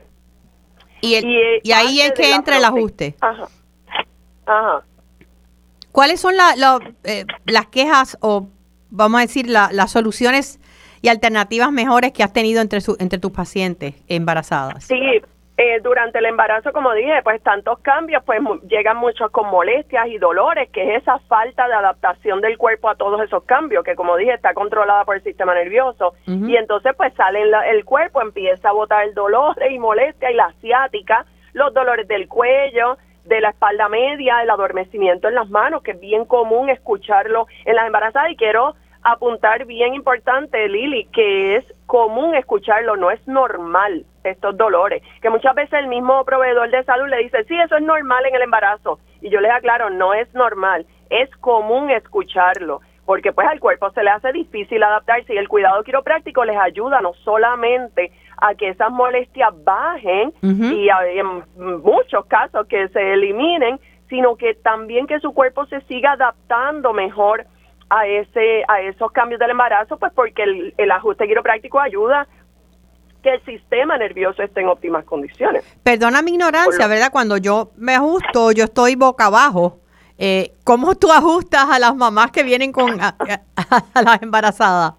[1.03, 3.15] Y, ahí es que entra el ajuste.
[3.19, 3.47] Ajá.
[4.45, 4.83] Ajá.
[5.91, 6.33] ¿Cuáles son
[7.03, 8.47] eh, las quejas o,
[8.89, 10.59] vamos a decir, las soluciones
[11.01, 14.85] y alternativas mejores que has tenido entre, entre tus pacientes embarazadas?
[14.85, 14.99] Sí,
[15.63, 20.17] eh, durante el embarazo, como dije, pues tantos cambios, pues llegan muchos con molestias y
[20.17, 24.17] dolores, que es esa falta de adaptación del cuerpo a todos esos cambios, que como
[24.17, 26.15] dije, está controlada por el sistema nervioso.
[26.27, 30.45] Y entonces, pues sale el cuerpo, empieza a botar el dolor y molestia y la
[30.45, 35.91] asiática, los dolores del cuello, de la espalda media, el adormecimiento en las manos, que
[35.91, 38.31] es bien común escucharlo en las embarazadas.
[38.31, 45.03] Y quiero apuntar bien importante, Lili, que es común escucharlo, no es normal estos dolores,
[45.21, 48.35] que muchas veces el mismo proveedor de salud le dice, sí, eso es normal en
[48.35, 53.59] el embarazo, y yo les aclaro, no es normal, es común escucharlo, porque pues al
[53.59, 58.55] cuerpo se le hace difícil adaptarse y el cuidado quiropráctico les ayuda no solamente a
[58.55, 61.43] que esas molestias bajen y en
[61.83, 67.45] muchos casos que se eliminen, sino que también que su cuerpo se siga adaptando mejor
[67.93, 72.27] a ese a esos cambios del embarazo, pues porque el, el ajuste quiropráctico ayuda
[73.21, 75.63] que el sistema nervioso esté en óptimas condiciones.
[75.83, 77.09] Perdona mi ignorancia, ¿verdad?
[77.11, 79.79] Cuando yo me ajusto, yo estoy boca abajo.
[80.17, 83.15] Eh, ¿Cómo tú ajustas a las mamás que vienen con a
[84.01, 84.93] las embarazadas?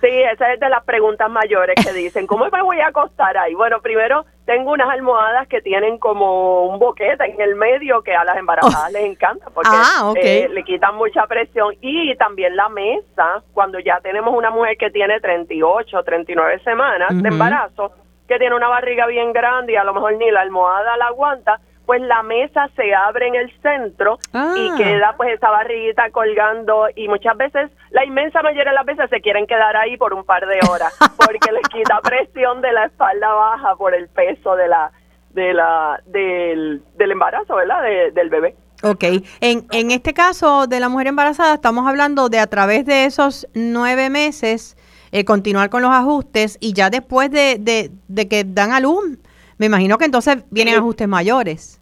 [0.00, 3.54] Sí, esa es de las preguntas mayores que dicen, ¿cómo me voy a acostar ahí?
[3.54, 8.24] Bueno, primero tengo unas almohadas que tienen como un boquete en el medio que a
[8.24, 11.74] las embarazadas les encanta porque ah, eh, le quitan mucha presión.
[11.80, 17.28] Y también la mesa, cuando ya tenemos una mujer que tiene 38, 39 semanas de
[17.28, 17.92] embarazo,
[18.28, 21.60] que tiene una barriga bien grande y a lo mejor ni la almohada la aguanta,
[21.86, 24.74] pues la mesa se abre en el centro y ah.
[24.76, 26.86] queda pues esa barriguita colgando.
[26.94, 30.24] Y muchas veces, la inmensa mayoría de las veces se quieren quedar ahí por un
[30.24, 34.66] par de horas porque les quita presión de la espalda baja por el peso de
[34.66, 34.90] la
[35.30, 37.82] de la del, del embarazo, ¿verdad?
[38.12, 38.56] del bebé.
[38.82, 39.04] Ok,
[39.40, 43.46] en, en este caso de la mujer embarazada estamos hablando de a través de esos
[43.54, 44.76] nueve meses
[45.12, 49.18] eh, continuar con los ajustes y ya después de, de, de que dan a luz
[49.56, 51.80] me imagino que entonces vienen ajustes mayores.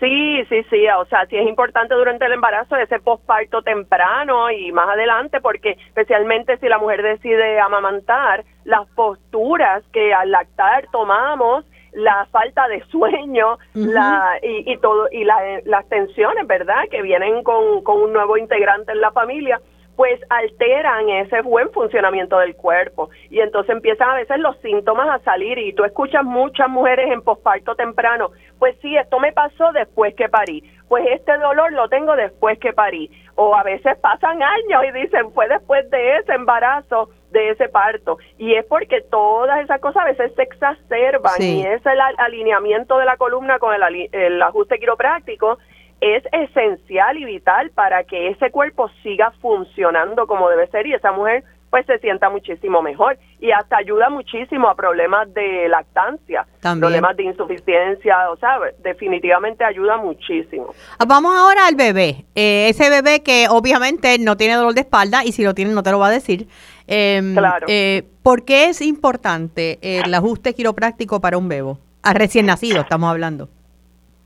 [0.00, 4.70] Sí, sí, sí, o sea, sí es importante durante el embarazo ese posparto temprano y
[4.70, 11.64] más adelante, porque especialmente si la mujer decide amamantar, las posturas que al lactar tomamos,
[11.92, 16.84] la falta de sueño, la y, y todo y las tensiones, ¿verdad?
[16.90, 19.60] Que vienen con, con un nuevo integrante en la familia
[19.98, 23.10] pues alteran ese buen funcionamiento del cuerpo.
[23.30, 27.20] Y entonces empiezan a veces los síntomas a salir y tú escuchas muchas mujeres en
[27.20, 28.30] posparto temprano,
[28.60, 32.72] pues sí, esto me pasó después que parí, pues este dolor lo tengo después que
[32.72, 33.10] parí.
[33.34, 38.18] O a veces pasan años y dicen fue después de ese embarazo, de ese parto.
[38.38, 43.04] Y es porque todas esas cosas a veces se exacerban y es el alineamiento de
[43.04, 45.58] la columna con el, el ajuste quiropráctico
[46.00, 51.12] es esencial y vital para que ese cuerpo siga funcionando como debe ser y esa
[51.12, 57.16] mujer pues se sienta muchísimo mejor y hasta ayuda muchísimo a problemas de lactancia, problemas
[57.16, 60.74] de insuficiencia, o sea, definitivamente ayuda muchísimo.
[60.98, 65.24] Ah, vamos ahora al bebé, eh, ese bebé que obviamente no tiene dolor de espalda
[65.24, 66.48] y si lo tiene no te lo va a decir.
[66.86, 67.66] Em, claro.
[67.68, 71.78] Eh, ¿Por qué es importante el ajuste quiropráctico para un bebo?
[72.02, 73.50] A recién nacido estamos hablando.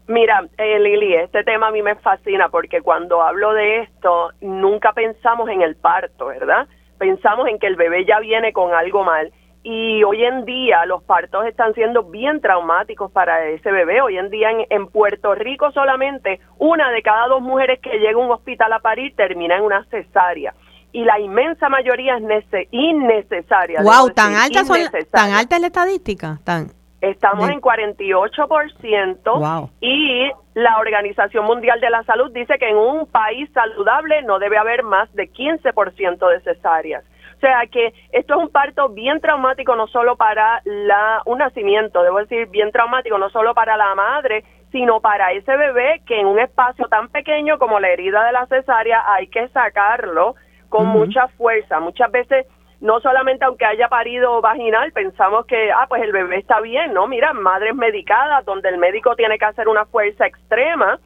[0.08, 4.92] Mira, eh, Lili, este tema a mí me fascina porque cuando hablo de esto nunca
[4.92, 6.66] pensamos en el parto, ¿verdad?
[6.98, 11.04] Pensamos en que el bebé ya viene con algo mal y hoy en día los
[11.04, 14.00] partos están siendo bien traumáticos para ese bebé.
[14.00, 18.24] Hoy en día en, Puerto Rico solamente una de cada dos mujeres que llega a
[18.24, 20.52] un hospital a parir termina en una cesárea
[20.90, 23.82] y la inmensa mayoría es innecesaria.
[23.82, 24.78] Wow, tan alta son,
[25.10, 26.66] tan alta es la estadística, tan
[27.02, 33.50] Estamos en 48% y la Organización Mundial de la Salud dice que en un país
[33.52, 37.02] saludable no debe haber más de 15% de cesáreas.
[37.36, 42.04] O sea que esto es un parto bien traumático no solo para la un nacimiento,
[42.04, 46.28] debo decir bien traumático no solo para la madre, sino para ese bebé que en
[46.28, 50.36] un espacio tan pequeño como la herida de la cesárea hay que sacarlo
[50.68, 51.80] con mucha fuerza.
[51.80, 52.46] Muchas veces
[52.82, 57.06] no solamente aunque haya parido vaginal, pensamos que, ah, pues el bebé está bien, ¿no?
[57.06, 60.98] Mira, madres medicadas, donde el médico tiene que hacer una fuerza extrema,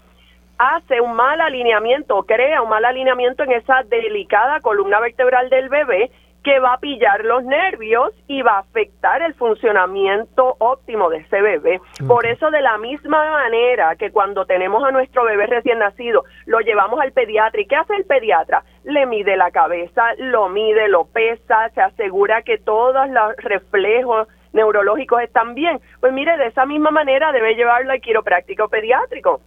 [0.56, 6.10] hace un mal alineamiento, crea un mal alineamiento en esa delicada columna vertebral del bebé
[6.46, 11.42] que va a pillar los nervios y va a afectar el funcionamiento óptimo de ese
[11.42, 11.80] bebé.
[12.06, 16.60] Por eso, de la misma manera que cuando tenemos a nuestro bebé recién nacido, lo
[16.60, 17.60] llevamos al pediatra.
[17.60, 18.62] ¿Y qué hace el pediatra?
[18.84, 25.22] Le mide la cabeza, lo mide, lo pesa, se asegura que todos los reflejos neurológicos
[25.22, 25.80] están bien.
[25.98, 29.40] Pues mire, de esa misma manera debe llevarlo al quiropráctico pediátrico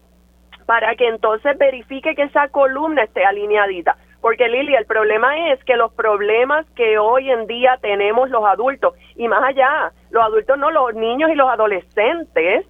[0.65, 5.75] para que entonces verifique que esa columna esté alineadita porque Lili, el problema es que
[5.75, 10.71] los problemas que hoy en día tenemos los adultos, y más allá, los adultos no,
[10.71, 12.65] los niños y los adolescentes,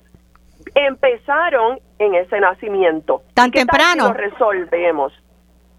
[0.75, 3.23] empezaron en ese nacimiento.
[3.33, 4.09] ¿Tan temprano?
[4.09, 5.13] Lo resolvemos.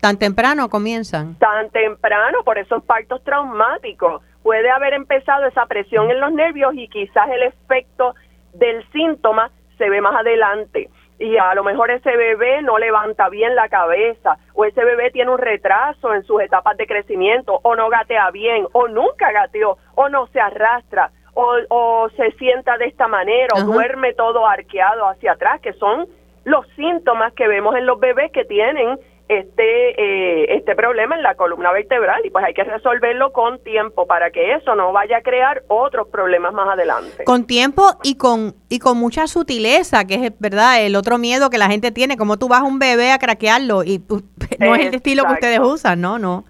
[0.01, 1.35] ¿Tan temprano comienzan?
[1.39, 4.23] Tan temprano, por esos partos traumáticos.
[4.43, 8.14] Puede haber empezado esa presión en los nervios y quizás el efecto
[8.55, 10.89] del síntoma se ve más adelante
[11.21, 15.31] y a lo mejor ese bebé no levanta bien la cabeza o ese bebé tiene
[15.31, 20.09] un retraso en sus etapas de crecimiento o no gatea bien o nunca gateó o
[20.09, 25.33] no se arrastra o, o se sienta de esta manera o duerme todo arqueado hacia
[25.33, 26.09] atrás, que son
[26.45, 28.99] los síntomas que vemos en los bebés que tienen
[29.31, 34.05] este, eh, este problema en la columna vertebral y pues hay que resolverlo con tiempo
[34.09, 37.22] para que eso no vaya a crear otros problemas más adelante.
[37.22, 41.59] Con tiempo y con y con mucha sutileza, que es verdad el otro miedo que
[41.59, 44.03] la gente tiene, como tú vas a un bebé a craquearlo y
[44.59, 46.45] no es el estilo que ustedes usan, no, no.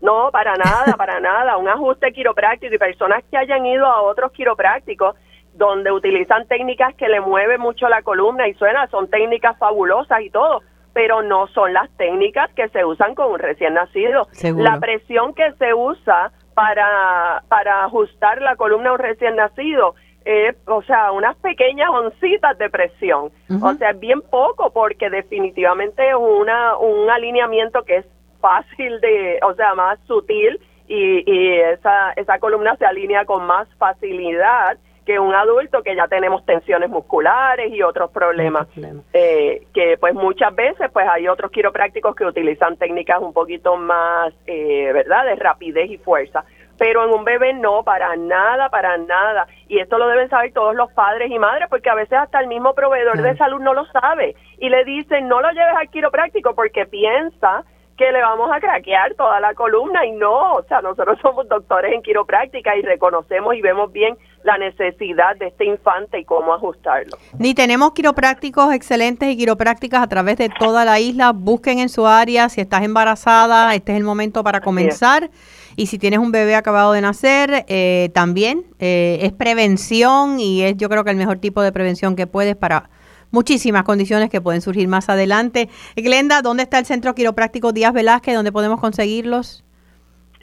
[0.00, 1.58] No, para nada, para nada.
[1.58, 5.14] Un ajuste quiropráctico y personas que hayan ido a otros quiroprácticos
[5.52, 10.30] donde utilizan técnicas que le mueven mucho la columna y suena, son técnicas fabulosas y
[10.30, 10.62] todo,
[10.94, 14.28] pero no son las técnicas que se usan con un recién nacido.
[14.56, 20.56] La presión que se usa para, para ajustar la columna a un recién nacido es,
[20.66, 23.30] o sea, unas pequeñas oncitas de presión.
[23.60, 28.06] O sea, es bien poco porque definitivamente es una, un alineamiento que es
[28.40, 33.68] fácil de, o sea, más sutil y, y esa, esa columna se alinea con más
[33.78, 38.66] facilidad que un adulto que ya tenemos tensiones musculares y otros problemas.
[39.12, 44.32] Eh, que pues muchas veces pues hay otros quiroprácticos que utilizan técnicas un poquito más
[44.46, 46.44] eh, verdad de rapidez y fuerza.
[46.76, 49.46] Pero en un bebé no para nada para nada.
[49.68, 52.48] Y esto lo deben saber todos los padres y madres porque a veces hasta el
[52.48, 54.34] mismo proveedor de salud no lo sabe.
[54.58, 57.64] Y le dicen no lo lleves al quiropráctico porque piensa
[57.96, 61.92] que le vamos a craquear toda la columna y no, o sea, nosotros somos doctores
[61.92, 67.16] en quiropráctica y reconocemos y vemos bien la necesidad de este infante y cómo ajustarlo.
[67.38, 71.32] Ni tenemos quiroprácticos excelentes y quiroprácticas a través de toda la isla.
[71.32, 75.30] Busquen en su área, si estás embarazada, este es el momento para comenzar.
[75.76, 80.76] Y si tienes un bebé acabado de nacer, eh, también eh, es prevención y es
[80.76, 82.90] yo creo que el mejor tipo de prevención que puedes para
[83.34, 85.68] muchísimas condiciones que pueden surgir más adelante.
[85.96, 88.34] Glenda, ¿dónde está el Centro Quiropráctico Díaz Velázquez?
[88.34, 89.62] ¿Dónde podemos conseguirlos?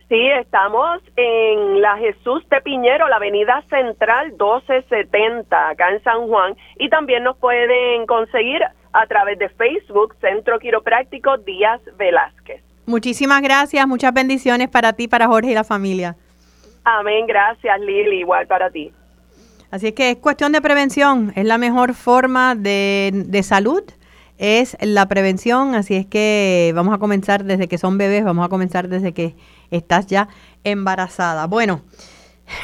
[0.09, 6.53] Sí, estamos en la Jesús de Piñero, la avenida central 1270, acá en San Juan,
[6.77, 8.61] y también nos pueden conseguir
[8.91, 12.61] a través de Facebook, Centro Quiropráctico Díaz Velázquez.
[12.85, 16.17] Muchísimas gracias, muchas bendiciones para ti, para Jorge y la familia.
[16.83, 18.91] Amén, gracias Lili, igual para ti.
[19.71, 23.83] Así que es cuestión de prevención, es la mejor forma de, salud,
[24.37, 28.49] es la prevención, así es que vamos a comenzar desde que son bebés, vamos a
[28.49, 29.35] comenzar desde que
[29.71, 30.27] estás ya
[30.65, 31.47] embarazada.
[31.47, 31.83] Bueno,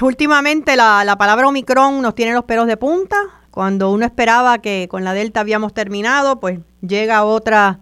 [0.01, 3.17] últimamente la, la palabra Omicron nos tiene los pelos de punta,
[3.51, 7.79] cuando uno esperaba que con la Delta habíamos terminado, pues llega otra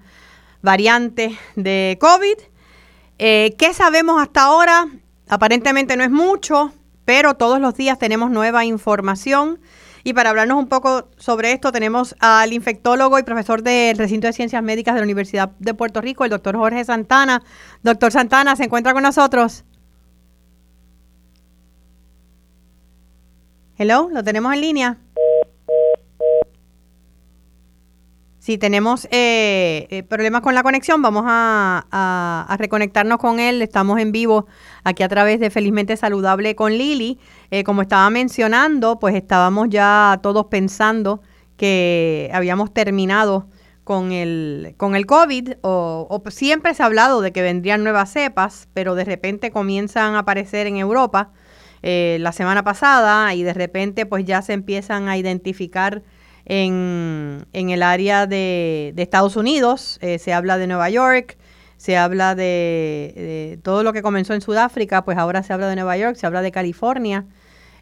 [0.62, 2.38] variante de COVID.
[3.18, 4.88] Eh, ¿Qué sabemos hasta ahora?
[5.28, 6.72] Aparentemente no es mucho
[7.06, 9.60] pero todos los días tenemos nueva información.
[10.04, 14.34] Y para hablarnos un poco sobre esto, tenemos al infectólogo y profesor del recinto de
[14.34, 17.42] ciencias médicas de la Universidad de Puerto Rico, el doctor Jorge Santana.
[17.82, 19.64] Doctor Santana, ¿se encuentra con nosotros?
[23.78, 24.98] Hello, ¿lo tenemos en línea?
[28.46, 33.64] Si tenemos eh, eh, problemas con la conexión, vamos a, reconectarnos con él.
[33.64, 34.46] Estamos en vivo
[34.84, 37.18] aquí a través de Felizmente Saludable con Lili.
[37.50, 41.24] Eh, como estaba mencionando, pues estábamos ya todos pensando
[41.58, 43.48] que habíamos terminado
[43.84, 48.68] con el, con el COVID o, siempre se ha hablado de que vendrían nuevas cepas,
[48.76, 51.32] pero de repente comienzan a aparecer en Europa
[51.82, 56.04] la semana pasada y de repente pues ya se empiezan a identificar
[56.46, 61.38] en, en el área de, Estados Unidos, eh, se habla de Nueva York,
[61.78, 65.98] se habla de, todo lo que comenzó en Sudáfrica, pues ahora se habla de Nueva
[65.98, 67.26] York, se habla de California.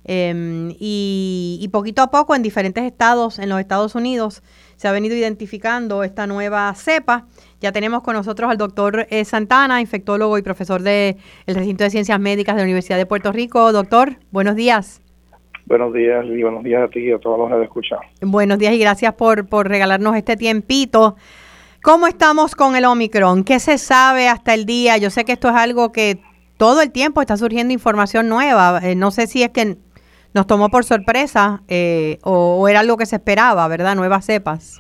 [0.06, 4.44] Em, y, poquito a poco en diferentes estados en los Estados Unidos
[4.76, 7.26] se ha venido identificando esta nueva cepa.
[7.62, 12.20] Ya tenemos con nosotros al doctor eh, Santana, infectólogo y profesor del recinto de ciencias
[12.20, 13.72] médicas de la Universidad de Puerto Rico.
[13.72, 15.03] Doctor, buenos días.
[15.66, 18.00] Buenos días y buenos días a ti y a todos los que escuchan.
[18.22, 21.16] Buenos días y gracias por, por regalarnos este tiempito.
[21.82, 23.44] ¿Cómo estamos con el Omicron?
[23.44, 24.98] ¿Qué se sabe hasta el día?
[24.98, 26.20] Yo sé que esto es algo que
[26.58, 28.80] todo el tiempo está surgiendo información nueva.
[28.84, 29.78] Eh, no sé si es que
[30.34, 33.96] nos tomó por sorpresa eh, o, era algo que se esperaba, ¿verdad?
[33.96, 34.80] Nuevas cepas.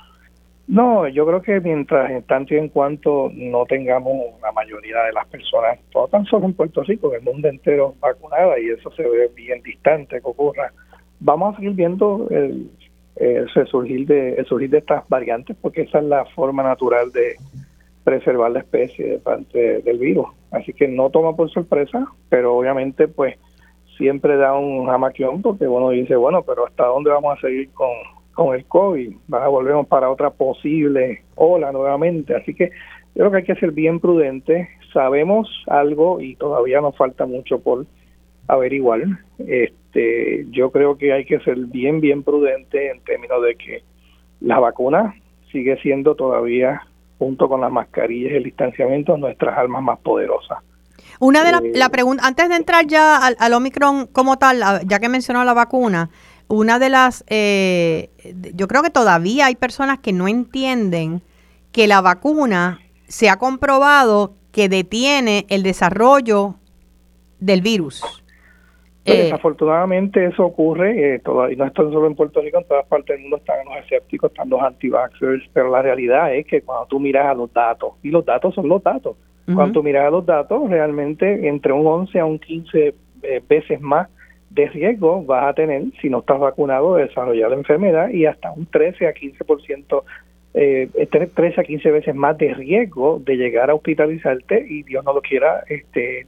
[0.73, 5.13] No, yo creo que mientras en tanto y en cuanto no tengamos la mayoría de
[5.13, 8.89] las personas, todo tan solo en Puerto Rico, en el mundo entero vacunada, y eso
[8.93, 10.73] se ve bien distante que ocurra,
[11.19, 12.71] vamos a seguir viendo el,
[13.69, 17.35] surgir de el surgir de estas variantes, porque esa es la forma natural de
[18.03, 19.21] preservar la especie
[19.53, 20.25] de del virus.
[20.49, 23.37] Así que no toma por sorpresa, pero obviamente pues
[23.95, 27.91] siempre da un jamaquión porque uno dice, bueno, pero ¿hasta dónde vamos a seguir con
[28.33, 32.35] con el COVID, volvemos para otra posible ola nuevamente.
[32.35, 32.71] Así que
[33.15, 34.67] yo creo que hay que ser bien prudentes.
[34.91, 37.85] Sabemos algo y todavía nos falta mucho por
[38.47, 39.01] averiguar.
[39.39, 43.83] Este, yo creo que hay que ser bien, bien prudente en términos de que
[44.41, 45.15] la vacuna
[45.51, 46.81] sigue siendo todavía,
[47.19, 50.59] junto con las mascarillas y el distanciamiento, nuestras armas más poderosas.
[51.19, 55.09] Una de las la eh, antes de entrar ya al, Omicron como tal, ya que
[55.09, 56.09] mencionó la vacuna,
[56.47, 58.09] una de las, eh,
[58.53, 61.21] yo creo que todavía hay personas que no entienden
[61.71, 66.55] que la vacuna se ha comprobado que detiene el desarrollo
[67.39, 68.23] del virus.
[69.03, 71.21] Pues, eh, desafortunadamente eso ocurre, eh,
[71.51, 74.31] y no está solo en Puerto Rico, en todas partes del mundo están los escépticos,
[74.31, 78.11] están los anti-vaxxers, pero la realidad es que cuando tú miras a los datos, y
[78.11, 79.17] los datos son los datos,
[79.53, 83.81] cuando tú miras a los datos, realmente entre un 11 a un 15 eh, veces
[83.81, 84.07] más
[84.53, 88.51] de riesgo vas a tener si no estás vacunado de desarrollar la enfermedad y hasta
[88.51, 90.03] un 13 a 15%
[90.53, 90.87] eh,
[91.33, 95.21] 13 a 15 veces más de riesgo de llegar a hospitalizarte y Dios no lo
[95.21, 96.27] quiera este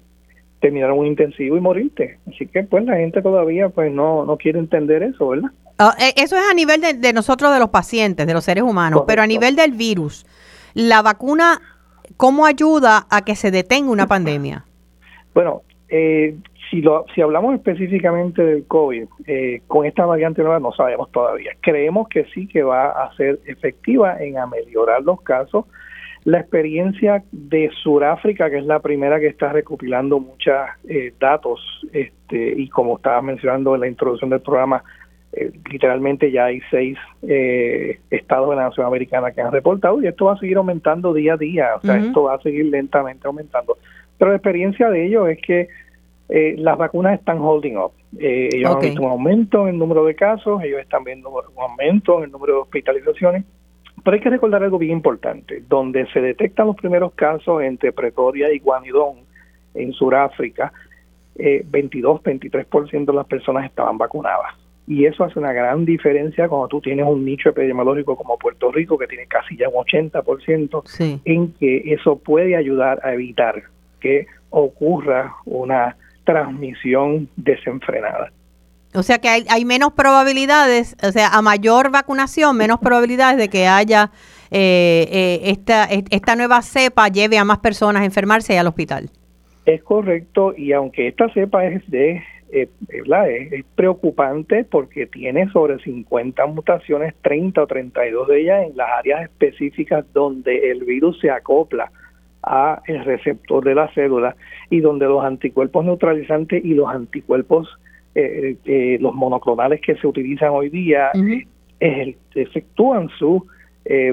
[0.60, 2.18] terminar un intensivo y morirte.
[2.28, 5.52] Así que pues la gente todavía pues no, no quiere entender eso, ¿verdad?
[5.78, 9.04] Ah, eh, eso es a nivel de, nosotros, de los pacientes, de los seres humanos,
[9.06, 10.26] pero a nivel del virus,
[10.74, 11.62] la vacuna,
[12.18, 14.66] ¿cómo ayuda a que se detenga una pandemia?
[15.36, 16.36] Bueno, eh,
[16.70, 21.52] si, lo, si hablamos específicamente del COVID, eh, con esta variante nueva no sabemos todavía.
[21.62, 25.66] Creemos que sí que va a ser efectiva en ameliorar los casos.
[26.24, 30.56] La experiencia de Sudáfrica, que es la primera que está recopilando muchos
[30.88, 31.60] eh, datos,
[31.94, 34.84] este, y como estaba mencionando en la introducción del programa,
[35.34, 36.98] eh, literalmente ya hay seis
[38.10, 41.34] estados de la nación americana que han reportado y esto va a seguir aumentando día
[41.34, 43.78] a día, o sea, esto va a seguir lentamente aumentando.
[44.18, 45.68] Pero la experiencia de ellos es que
[46.30, 47.92] eh, las vacunas están holding up.
[48.18, 51.64] Eh, ellos han visto un aumento en el número de casos, ellos están viendo un
[51.64, 53.46] aumento en el número de hospitalizaciones.
[54.04, 55.64] Pero hay que recordar algo bien importante.
[55.68, 59.18] Donde se detectan los primeros casos entre Pretoria y Guanidón
[59.74, 60.72] en Sudáfrica,
[61.38, 64.54] eh, 22-23% de las personas estaban vacunadas.
[64.88, 68.98] Y eso hace una gran diferencia cuando tú tienes un nicho epidemiológico como Puerto Rico,
[68.98, 73.64] que tiene casi ya un 80%, en que eso puede ayudar a evitar
[74.00, 78.32] que ocurra una transmisión desenfrenada.
[78.94, 83.68] O sea que hay, menos probabilidades, o sea, a mayor vacunación, menos probabilidades de que
[83.68, 84.12] haya
[84.52, 89.10] eh, eh, esta, esta nueva cepa lleve a más personas a enfermarse y al hospital.
[89.66, 95.80] Es correcto, y aunque esta cepa es de eh, es, es, preocupante porque tiene sobre
[95.80, 101.32] 50 mutaciones, 30 o 32 de ellas en las áreas específicas donde el virus se
[101.32, 101.92] acopla
[102.46, 104.36] a el receptor de la célula
[104.70, 107.68] y donde los anticuerpos neutralizantes y los anticuerpos,
[108.14, 111.12] eh, eh, los monoclonales que se utilizan hoy día,
[111.80, 113.46] eh, efectúan su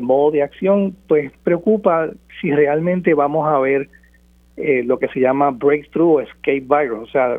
[0.02, 2.10] modo de acción, pues preocupa
[2.40, 3.88] si realmente vamos a ver
[4.56, 7.38] lo que se llama breakthrough escape virus, o sea,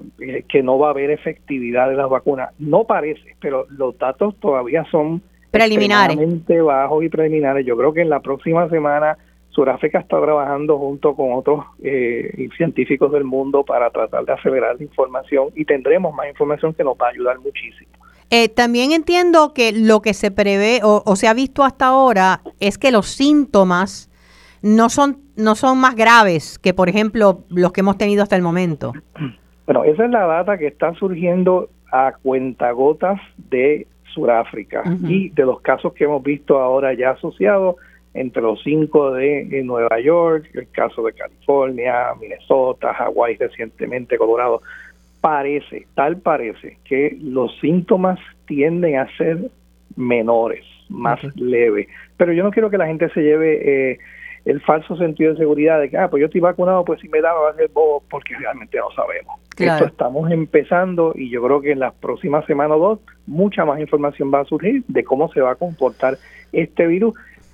[0.50, 2.50] que no va a haber efectividad de las vacunas.
[2.58, 5.22] No parece, pero los datos todavía son
[5.52, 6.18] preliminares.
[6.66, 7.64] bajos y preliminares.
[7.68, 9.16] Yo creo que en la próxima semana
[9.54, 14.84] Sudáfrica está trabajando junto con otros eh, científicos del mundo para tratar de acelerar la
[14.84, 17.92] información y tendremos más información que nos va a ayudar muchísimo.
[18.32, 22.80] Eh, también entiendo que lo que se prevé o, se ha visto hasta ahora es
[22.80, 24.10] que los síntomas
[24.64, 28.42] no son no son más graves que por ejemplo los que hemos tenido hasta el
[28.42, 28.94] momento.
[29.66, 35.62] Bueno, esa es la data que está surgiendo a cuentagotas de Sudáfrica y de los
[35.62, 37.78] casos que hemos visto ahora ya asociados
[38.14, 44.62] entre los cinco de, Nueva York, el caso de California, Minnesota, Hawái recientemente, Colorado,
[45.22, 49.50] parece, tal parece, que los síntomas tienden a ser
[49.96, 51.88] menores, más leves.
[52.18, 54.00] Pero yo no quiero que la gente se lleve eh,
[54.46, 57.22] el falso sentido de seguridad de que, ah, pues yo estoy vacunado, pues si me
[57.22, 59.40] da va a ser bobo, porque realmente no sabemos.
[59.58, 63.80] Esto estamos empezando y yo creo que en las próximas semanas o dos mucha más
[63.80, 66.18] información va a surgir de cómo se va a comportar
[66.52, 67.14] este virus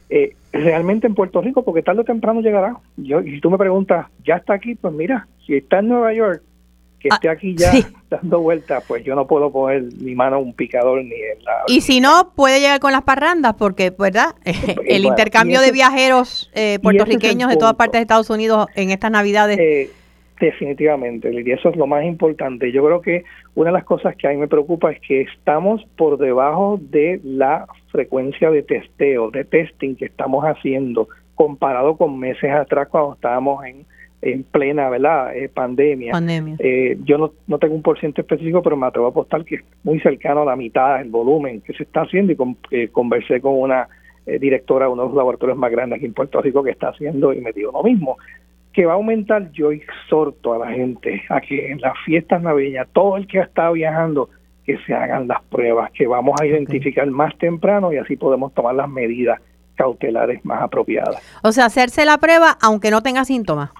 [0.10, 2.78] eh, realmente en Puerto Rico, porque tarde o temprano llegará.
[2.98, 4.76] Yo, y si tú me preguntas, ¿ya está aquí?
[4.76, 6.42] Pues mira, si está en Nueva York,
[7.00, 7.72] que ah, esté aquí ya
[8.10, 11.64] dando vueltas, pues yo no puedo poner mi mano a un picador ni en la...
[11.68, 14.36] Y si no, puede llegar con las parrandas, porque, ¿verdad?
[14.44, 19.58] el intercambio de viajeros eh, puertorriqueños de todas partes de Estados Unidos en estas Navidades...
[19.60, 19.90] Eh,
[20.40, 22.72] definitivamente, y eso es lo más importante.
[22.72, 25.86] Yo creo que una de las cosas que a mí me preocupa es que estamos
[25.98, 32.52] por debajo de la frecuencia de testeo, de testing que estamos haciendo, comparado con meses
[32.52, 33.86] atrás cuando estábamos en
[34.22, 36.12] en plena verdad eh, pandemia.
[36.60, 39.62] Eh, yo no, no tengo un porcentaje específico, pero me atrevo a apostar que es
[39.84, 42.58] muy cercano a la mitad del volumen que se está haciendo y con,
[42.92, 43.88] conversé con una
[44.26, 47.34] directora de uno de los laboratorios más grandes aquí en Puerto Rico que está haciendo
[47.34, 48.18] y me dijo lo mismo
[48.74, 52.88] que va a aumentar, yo exhorto a la gente a que en las fiestas navideñas,
[52.94, 54.30] todo el que ha estado viajando,
[54.70, 58.76] que se hagan las pruebas, que vamos a identificar más temprano y así podemos tomar
[58.76, 59.42] las medidas
[59.74, 61.18] cautelares más apropiadas.
[61.44, 63.72] O sea, hacerse la prueba aunque no tenga síntomas.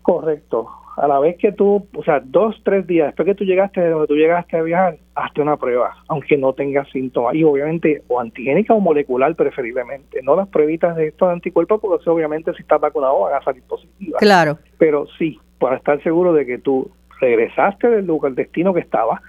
[0.00, 0.70] Correcto.
[0.96, 3.90] A la vez que tú, o sea, dos, tres días después que tú llegaste de
[3.90, 7.34] donde tú llegaste a viajar, hazte una prueba, aunque no tengas síntomas.
[7.34, 10.22] Y obviamente, o antigénica o molecular preferiblemente.
[10.22, 14.18] No las pruebitas de estos anticuerpos, porque obviamente si estás vacunado van a salir positivas.
[14.18, 14.58] Claro.
[14.78, 16.90] Pero sí, para estar seguro de que tú
[17.20, 19.20] regresaste del lugar, destino que estaba,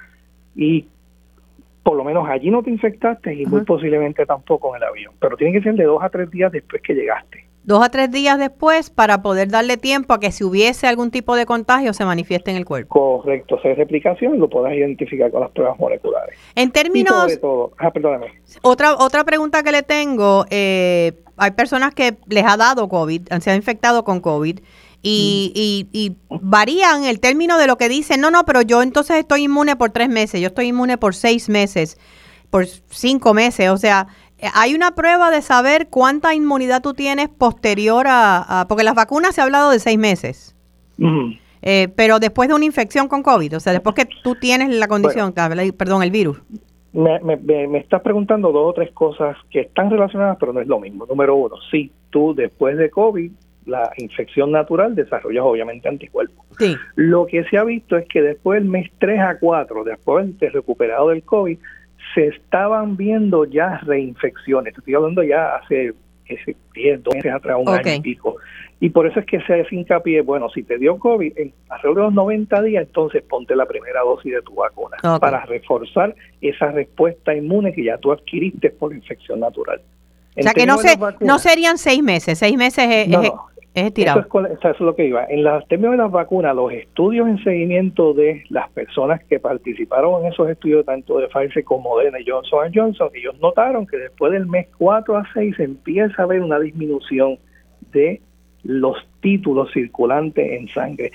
[0.56, 0.88] y
[1.84, 5.14] por lo menos allí no te infectaste y muy posiblemente tampoco en el avión.
[5.20, 7.46] Pero tiene que ser de dos a tres días después que llegaste.
[7.64, 11.36] Dos a tres días después para poder darle tiempo a que si hubiese algún tipo
[11.36, 13.22] de contagio se manifieste en el cuerpo.
[13.22, 16.38] Correcto, hacer replicación y lo puedas identificar con las pruebas moleculares.
[16.56, 17.34] En términos...
[17.34, 18.28] Y todo, ah, perdóname.
[18.62, 23.52] Otra, otra pregunta que le tengo, eh, hay personas que les ha dado COVID, se
[23.52, 24.60] han infectado con COVID
[25.02, 29.44] y, y, varían el término de lo que dicen, no, no, pero yo entonces estoy
[29.44, 31.98] inmune por tres meses, yo estoy inmune por seis meses,
[32.50, 34.08] por cinco meses, o sea,
[34.54, 39.42] hay una prueba de saber cuánta inmunidad tú tienes posterior a, porque las vacunas se
[39.42, 40.56] ha hablado de seis meses.
[41.62, 44.88] Eh, pero después de una infección con COVID, o sea, después que tú tienes la
[44.88, 46.42] condición, perdón, el virus.
[46.92, 50.68] Me, me, me, estás preguntando dos o tres cosas que están relacionadas, pero no es
[50.68, 51.06] lo mismo.
[51.06, 53.32] Número uno, sí, tú después de COVID
[53.66, 56.46] la infección natural, desarrollas obviamente anticuerpos.
[56.96, 60.50] Lo que se ha visto es que después del mes 3 a 4, después de
[60.50, 61.58] recuperado del COVID,
[62.14, 64.78] se estaban viendo ya reinfecciones.
[64.78, 65.94] Estoy hablando ya hace
[66.74, 68.38] 10, 12 meses atrás, un año y pico.
[68.82, 71.98] Y por eso es que se hace hincapié, bueno, si te dio COVID en alrededor
[71.98, 76.72] de los 90 días, entonces ponte la primera dosis de tu vacuna para reforzar esa
[76.72, 79.82] respuesta inmune que ya tú adquiriste por infección natural.
[80.40, 83.08] O sea que no, se, no serían seis meses, seis meses es,
[83.76, 85.26] es Eso es, lo que iba.
[85.26, 90.24] En los términos de las vacunas, los estudios en seguimiento de las personas que participaron
[90.24, 94.48] en esos estudios, tanto de Pfizer como de Johnson Johnson, ellos notaron que después del
[94.48, 97.38] mes 4 a 6 empieza a haber una disminución
[97.92, 98.22] de
[98.64, 101.12] los títulos circulantes en sangre.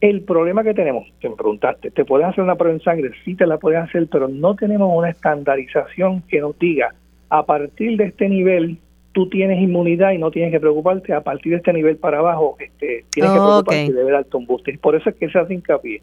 [0.00, 3.10] El problema que tenemos, que me preguntaste, ¿te puedes hacer una prueba en sangre?
[3.24, 6.94] Sí te la puedes hacer, pero no tenemos una estandarización que nos diga
[7.28, 8.78] a partir de este nivel
[9.12, 12.56] tú tienes inmunidad y no tienes que preocuparte, a partir de este nivel para abajo
[12.60, 14.78] este, tienes que preocuparte y debe darte un booster.
[14.78, 16.02] Por eso es que se hace hincapié.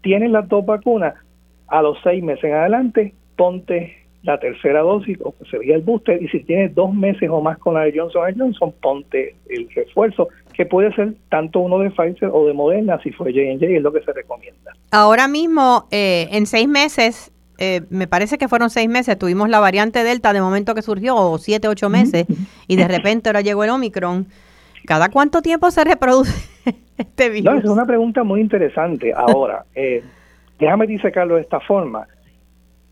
[0.00, 1.14] Tienes las dos vacunas,
[1.66, 6.22] a los seis meses en adelante, ponte la tercera dosis, o que sería el booster,
[6.22, 10.28] y si tienes dos meses o más con la de Johnson Johnson, ponte el refuerzo,
[10.54, 13.92] que puede ser tanto uno de Pfizer o de Moderna, si fue J&J, es lo
[13.92, 14.72] que se recomienda.
[14.90, 19.60] Ahora mismo, eh, en seis meses, eh, me parece que fueron seis meses, tuvimos la
[19.60, 22.26] variante Delta de momento que surgió, o siete, ocho meses,
[22.66, 24.26] y de repente ahora llegó el Omicron.
[24.86, 26.32] ¿Cada cuánto tiempo se reproduce
[26.98, 27.44] este virus?
[27.44, 29.12] No, es una pregunta muy interesante.
[29.14, 30.02] Ahora, eh,
[30.58, 32.06] déjame disecarlo de esta forma.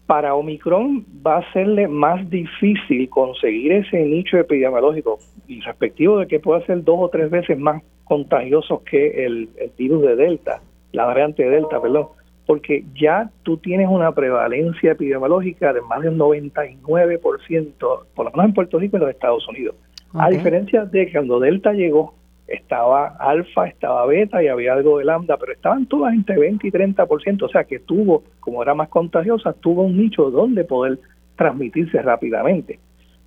[0.07, 6.41] Para Omicron va a serle más difícil conseguir ese nicho epidemiológico y respectivo de que
[6.41, 10.61] pueda ser dos o tres veces más contagioso que el, el virus de Delta,
[10.93, 12.09] la variante Delta, perdón
[12.47, 17.75] porque ya tú tienes una prevalencia epidemiológica de más del 99%,
[18.15, 19.77] por lo menos en Puerto Rico y en los Estados Unidos.
[20.15, 22.15] A diferencia de que cuando Delta llegó,
[22.47, 26.71] estaba alfa, estaba beta y había algo de lambda, pero estaban todas entre 20 y
[26.71, 30.99] 30%, o sea que tuvo, como era más contagiosa, tuvo un nicho donde poder
[31.37, 32.79] transmitirse rápidamente.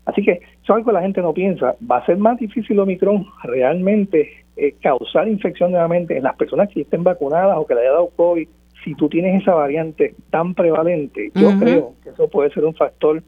[0.06, 1.76] Así que eso es algo que la gente no piensa.
[1.90, 6.82] Va a ser más difícil Omicron realmente eh, causar infección nuevamente en las personas que
[6.82, 8.48] estén vacunadas o que le haya dado COVID
[8.86, 13.22] si tú tienes esa variante tan prevalente, yo creo que eso puede ser un factor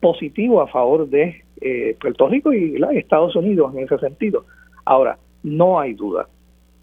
[0.00, 4.44] positivo a favor de eh, Puerto Rico y Estados Unidos en ese sentido.
[4.84, 6.26] Ahora, no hay duda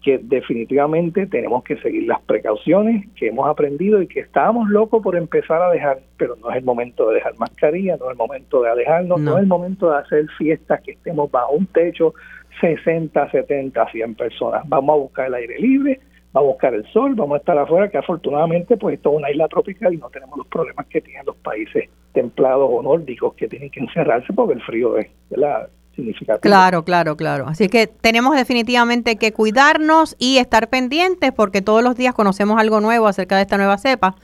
[0.02, 5.14] que definitivamente tenemos que seguir las precauciones que hemos aprendido y que estábamos locos por
[5.14, 8.62] empezar a dejar, pero no es el momento de dejar mascarilla, no es el momento
[8.62, 12.14] de alejarnos, no, no es el momento de hacer fiestas que estemos bajo un techo,
[12.60, 14.68] 60, 70, 100 personas.
[14.68, 16.00] Vamos a buscar el aire libre,
[16.34, 19.30] va a buscar el sol, vamos a estar afuera, que afortunadamente pues esto es una
[19.30, 23.48] isla tropical y no tenemos los problemas que tienen los países templados o nórdicos que
[23.48, 26.40] tienen que encerrarse porque el frío es la significativo.
[26.40, 27.46] Claro, claro, claro.
[27.48, 32.80] Así que tenemos definitivamente que cuidarnos y estar pendientes porque todos los días conocemos algo
[32.80, 34.14] nuevo acerca de esta nueva cepa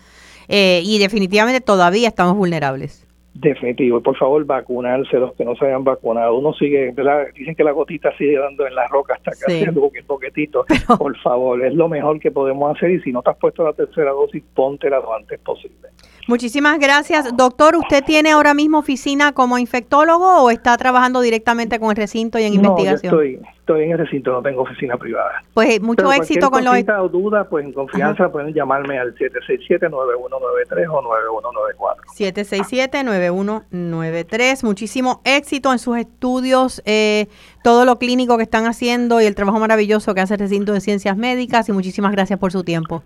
[0.48, 3.07] eh, y definitivamente todavía estamos vulnerables.
[3.34, 4.00] Definitivo.
[4.00, 6.36] Por favor, vacunarse los que no se hayan vacunado.
[6.36, 6.92] Uno sigue,
[7.34, 10.64] dicen que la gotita sigue dando en la roca hasta que hace un poquitito.
[10.98, 13.72] Por favor, es lo mejor que podemos hacer y si no te has puesto la
[13.74, 15.88] tercera dosis, póntela lo antes posible.
[16.28, 17.34] Muchísimas gracias.
[17.34, 22.38] Doctor, ¿usted tiene ahora mismo oficina como infectólogo o está trabajando directamente con el recinto
[22.38, 23.14] y en investigación?
[23.14, 25.42] Yo estoy, estoy en el recinto, no tengo oficina privada.
[25.54, 26.74] Pues mucho éxito con los...
[26.74, 32.04] o duda, pues en confianza pueden llamarme al 767-9193 o 9194.
[32.14, 34.64] 767-9193.
[34.64, 37.28] Muchísimo éxito en sus estudios, eh,
[37.64, 40.82] todo lo clínico que están haciendo y el trabajo maravilloso que hace el recinto de
[40.82, 43.02] ciencias médicas y muchísimas gracias por su tiempo.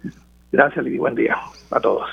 [0.50, 0.98] Gracias, Lili.
[0.98, 1.36] Buen día
[1.70, 2.10] a todos.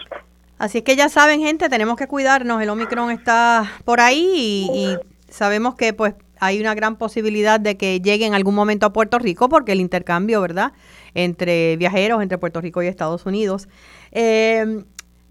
[0.60, 2.62] Así es que ya saben, gente, tenemos que cuidarnos.
[2.62, 4.98] El Omicron está por ahí y,
[5.30, 9.20] sabemos que pues hay una gran posibilidad de que llegue en algún momento a Puerto
[9.20, 10.74] Rico porque el intercambio, ¿verdad?
[11.14, 13.70] Entre viajeros, entre Puerto Rico y Estados Unidos.
[14.12, 14.84] Eh,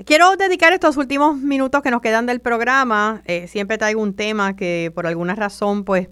[0.07, 3.21] quiero dedicar estos últimos minutos que nos quedan del programa.
[3.27, 6.09] Eh, siempre traigo un tema que por alguna razón, pues,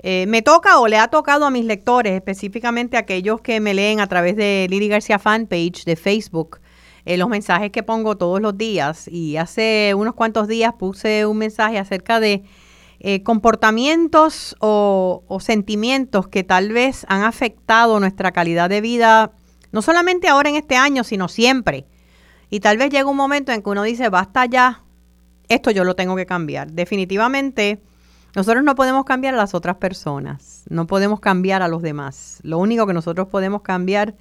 [0.00, 4.00] eh, me toca o le ha tocado a mis lectores, específicamente aquellos que me leen
[4.00, 6.58] a través de Lili García Fanpage de Facebook.
[7.08, 9.08] Eh, los mensajes que pongo todos los días.
[9.08, 12.42] Y hace unos cuantos días puse un mensaje acerca de
[13.00, 19.32] eh, comportamientos o, sentimientos que tal vez han afectado nuestra calidad de vida,
[19.72, 21.86] no solamente ahora en este año, sino siempre.
[22.50, 24.82] Y tal vez llega un momento en que uno dice, basta ya,
[25.48, 26.72] esto yo lo tengo que cambiar.
[26.72, 27.80] Definitivamente,
[28.36, 32.40] nosotros no podemos cambiar a las otras personas, no podemos cambiar a los demás.
[32.42, 34.14] Lo único que nosotros podemos cambiar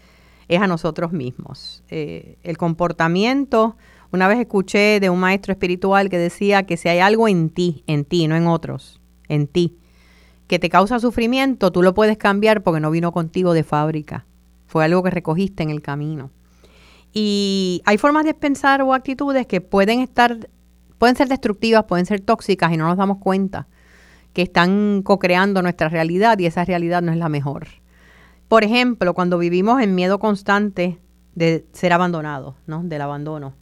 [0.47, 1.83] es a nosotros mismos.
[1.89, 3.75] Eh, el comportamiento,
[4.11, 7.83] una vez escuché de un maestro espiritual que decía que si hay algo en ti,
[7.87, 9.77] en ti, no en otros, en ti,
[10.47, 14.25] que te causa sufrimiento, tú lo puedes cambiar porque no vino contigo de fábrica.
[14.67, 16.31] Fue algo que recogiste en el camino.
[17.13, 20.49] Y hay formas de pensar o actitudes que pueden estar,
[20.97, 23.67] pueden ser destructivas, pueden ser tóxicas y no nos damos cuenta
[24.33, 27.67] que están co-creando nuestra realidad y esa realidad no es la mejor.
[28.47, 30.99] Por ejemplo, cuando vivimos en miedo constante
[31.35, 32.81] de ser abandonados, ¿no?
[32.83, 33.53] Del abandono.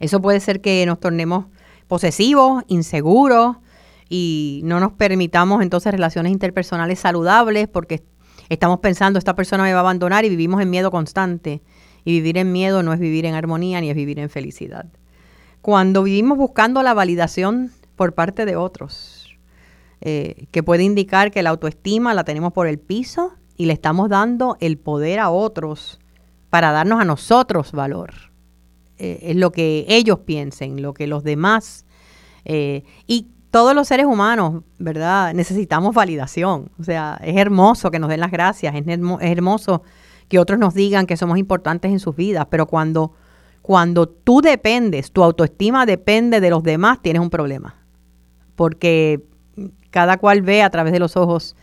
[0.00, 1.46] Eso puede ser que nos tornemos
[1.86, 3.56] posesivos, inseguros
[4.08, 8.02] y no nos permitamos entonces relaciones interpersonales saludables porque
[8.48, 11.62] estamos pensando esta persona me va a abandonar y vivimos en miedo constante.
[12.04, 14.86] Y vivir en miedo no es vivir en armonía ni es vivir en felicidad.
[15.60, 19.36] Cuando vivimos buscando la validación por parte de otros,
[20.00, 24.08] eh, que puede indicar que la autoestima la tenemos por el piso y le estamos
[24.08, 25.98] dando el poder a otros
[26.50, 28.12] para darnos a nosotros valor.
[28.98, 31.84] Eh, es lo que ellos piensen, lo que los demás...
[32.44, 35.34] Eh, y todos los seres humanos, ¿verdad?
[35.34, 36.70] Necesitamos validación.
[36.78, 38.84] O sea, es hermoso que nos den las gracias, es,
[39.20, 39.82] hermoso
[40.28, 43.12] que otros nos digan que somos importantes en sus vidas, pero cuando,
[43.62, 47.76] cuando tú dependes, tu autoestima depende de los demás, tienes un problema.
[48.56, 49.22] Porque
[49.90, 51.56] cada cual ve a través de los ojos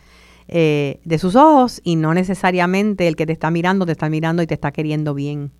[0.48, 4.42] eh, de sus ojos y no necesariamente el que te está mirando te está mirando
[4.42, 5.52] y te está queriendo bien.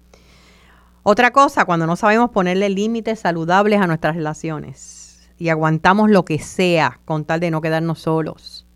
[1.02, 6.38] Otra cosa, cuando no sabemos ponerle límites saludables a nuestras relaciones y aguantamos lo que
[6.38, 8.66] sea con tal de no quedarnos solos.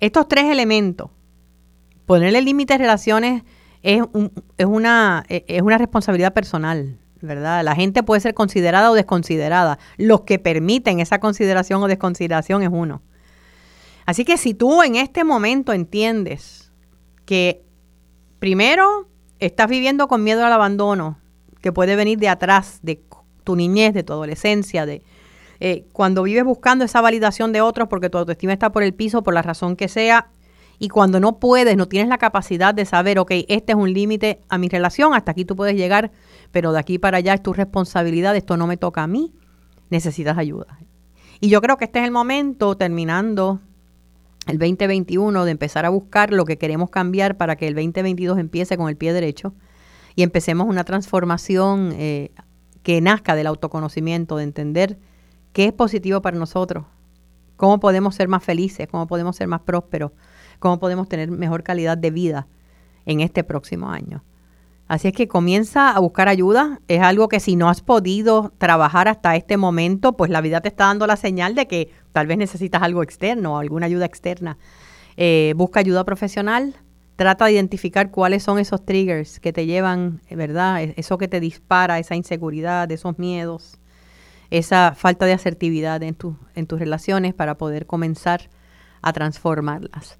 [0.00, 1.10] Estos tres elementos,
[2.06, 3.42] ponerle límites a relaciones
[3.82, 4.02] es,
[4.58, 7.64] es, una, es una responsabilidad personal, ¿verdad?
[7.64, 9.78] La gente puede ser considerada o desconsiderada.
[9.96, 13.02] Los que permiten esa consideración o desconsideración es uno.
[14.06, 16.72] Así que si tú en este momento entiendes
[17.24, 17.64] que
[18.38, 21.18] primero estás viviendo con miedo al abandono,
[21.60, 23.02] que puede venir de atrás, de
[23.44, 25.02] tu niñez, de tu adolescencia, de
[25.60, 29.22] eh, cuando vives buscando esa validación de otros porque tu autoestima está por el piso,
[29.22, 30.28] por la razón que sea,
[30.78, 34.40] y cuando no puedes, no tienes la capacidad de saber, ok, este es un límite
[34.48, 36.10] a mi relación, hasta aquí tú puedes llegar,
[36.50, 39.32] pero de aquí para allá es tu responsabilidad, esto no me toca a mí,
[39.90, 40.80] necesitas ayuda.
[41.40, 43.60] Y yo creo que este es el momento, terminando
[44.46, 48.76] el 2021 de empezar a buscar lo que queremos cambiar para que el 2022 empiece
[48.76, 49.54] con el pie derecho
[50.14, 52.32] y empecemos una transformación eh,
[52.82, 54.98] que nazca del autoconocimiento, de entender
[55.52, 56.86] qué es positivo para nosotros,
[57.56, 60.12] cómo podemos ser más felices, cómo podemos ser más prósperos,
[60.58, 62.48] cómo podemos tener mejor calidad de vida
[63.06, 64.22] en este próximo año.
[64.92, 66.82] Así es que comienza a buscar ayuda.
[66.86, 70.68] Es algo que si no has podido trabajar hasta este momento, pues la vida te
[70.68, 74.58] está dando la señal de que tal vez necesitas algo externo alguna ayuda externa.
[75.16, 76.74] Eh, busca ayuda profesional.
[77.16, 80.82] Trata de identificar cuáles son esos triggers que te llevan, ¿verdad?
[80.82, 83.78] E-, eso que te dispara, esa inseguridad, esos miedos,
[84.50, 86.18] esa falta de asertividad en,
[86.54, 88.50] en tus relaciones para poder comenzar
[89.00, 90.18] a transformarlas.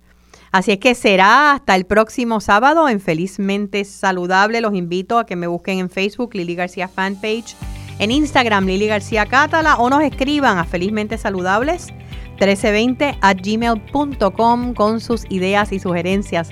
[0.52, 4.60] Así es que será hasta el próximo sábado en Felizmente Saludable.
[4.60, 7.56] Los invito a que me busquen en Facebook, Lili García Fanpage,
[7.98, 11.86] en Instagram Lili García Cátala o nos escriban a felizmente saludables
[12.32, 16.50] 1320 a gmail.com con sus ideas y sugerencias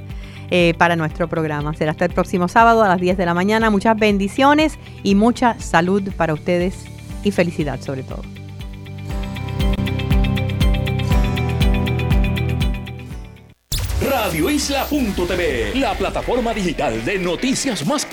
[0.50, 1.74] eh, para nuestro programa.
[1.74, 3.68] Será hasta el próximo sábado a las 10 de la mañana.
[3.68, 6.86] Muchas bendiciones y mucha salud para ustedes
[7.22, 8.22] y felicidad sobre todo.
[14.00, 18.06] Radioisla.tv, la plataforma digital de noticias más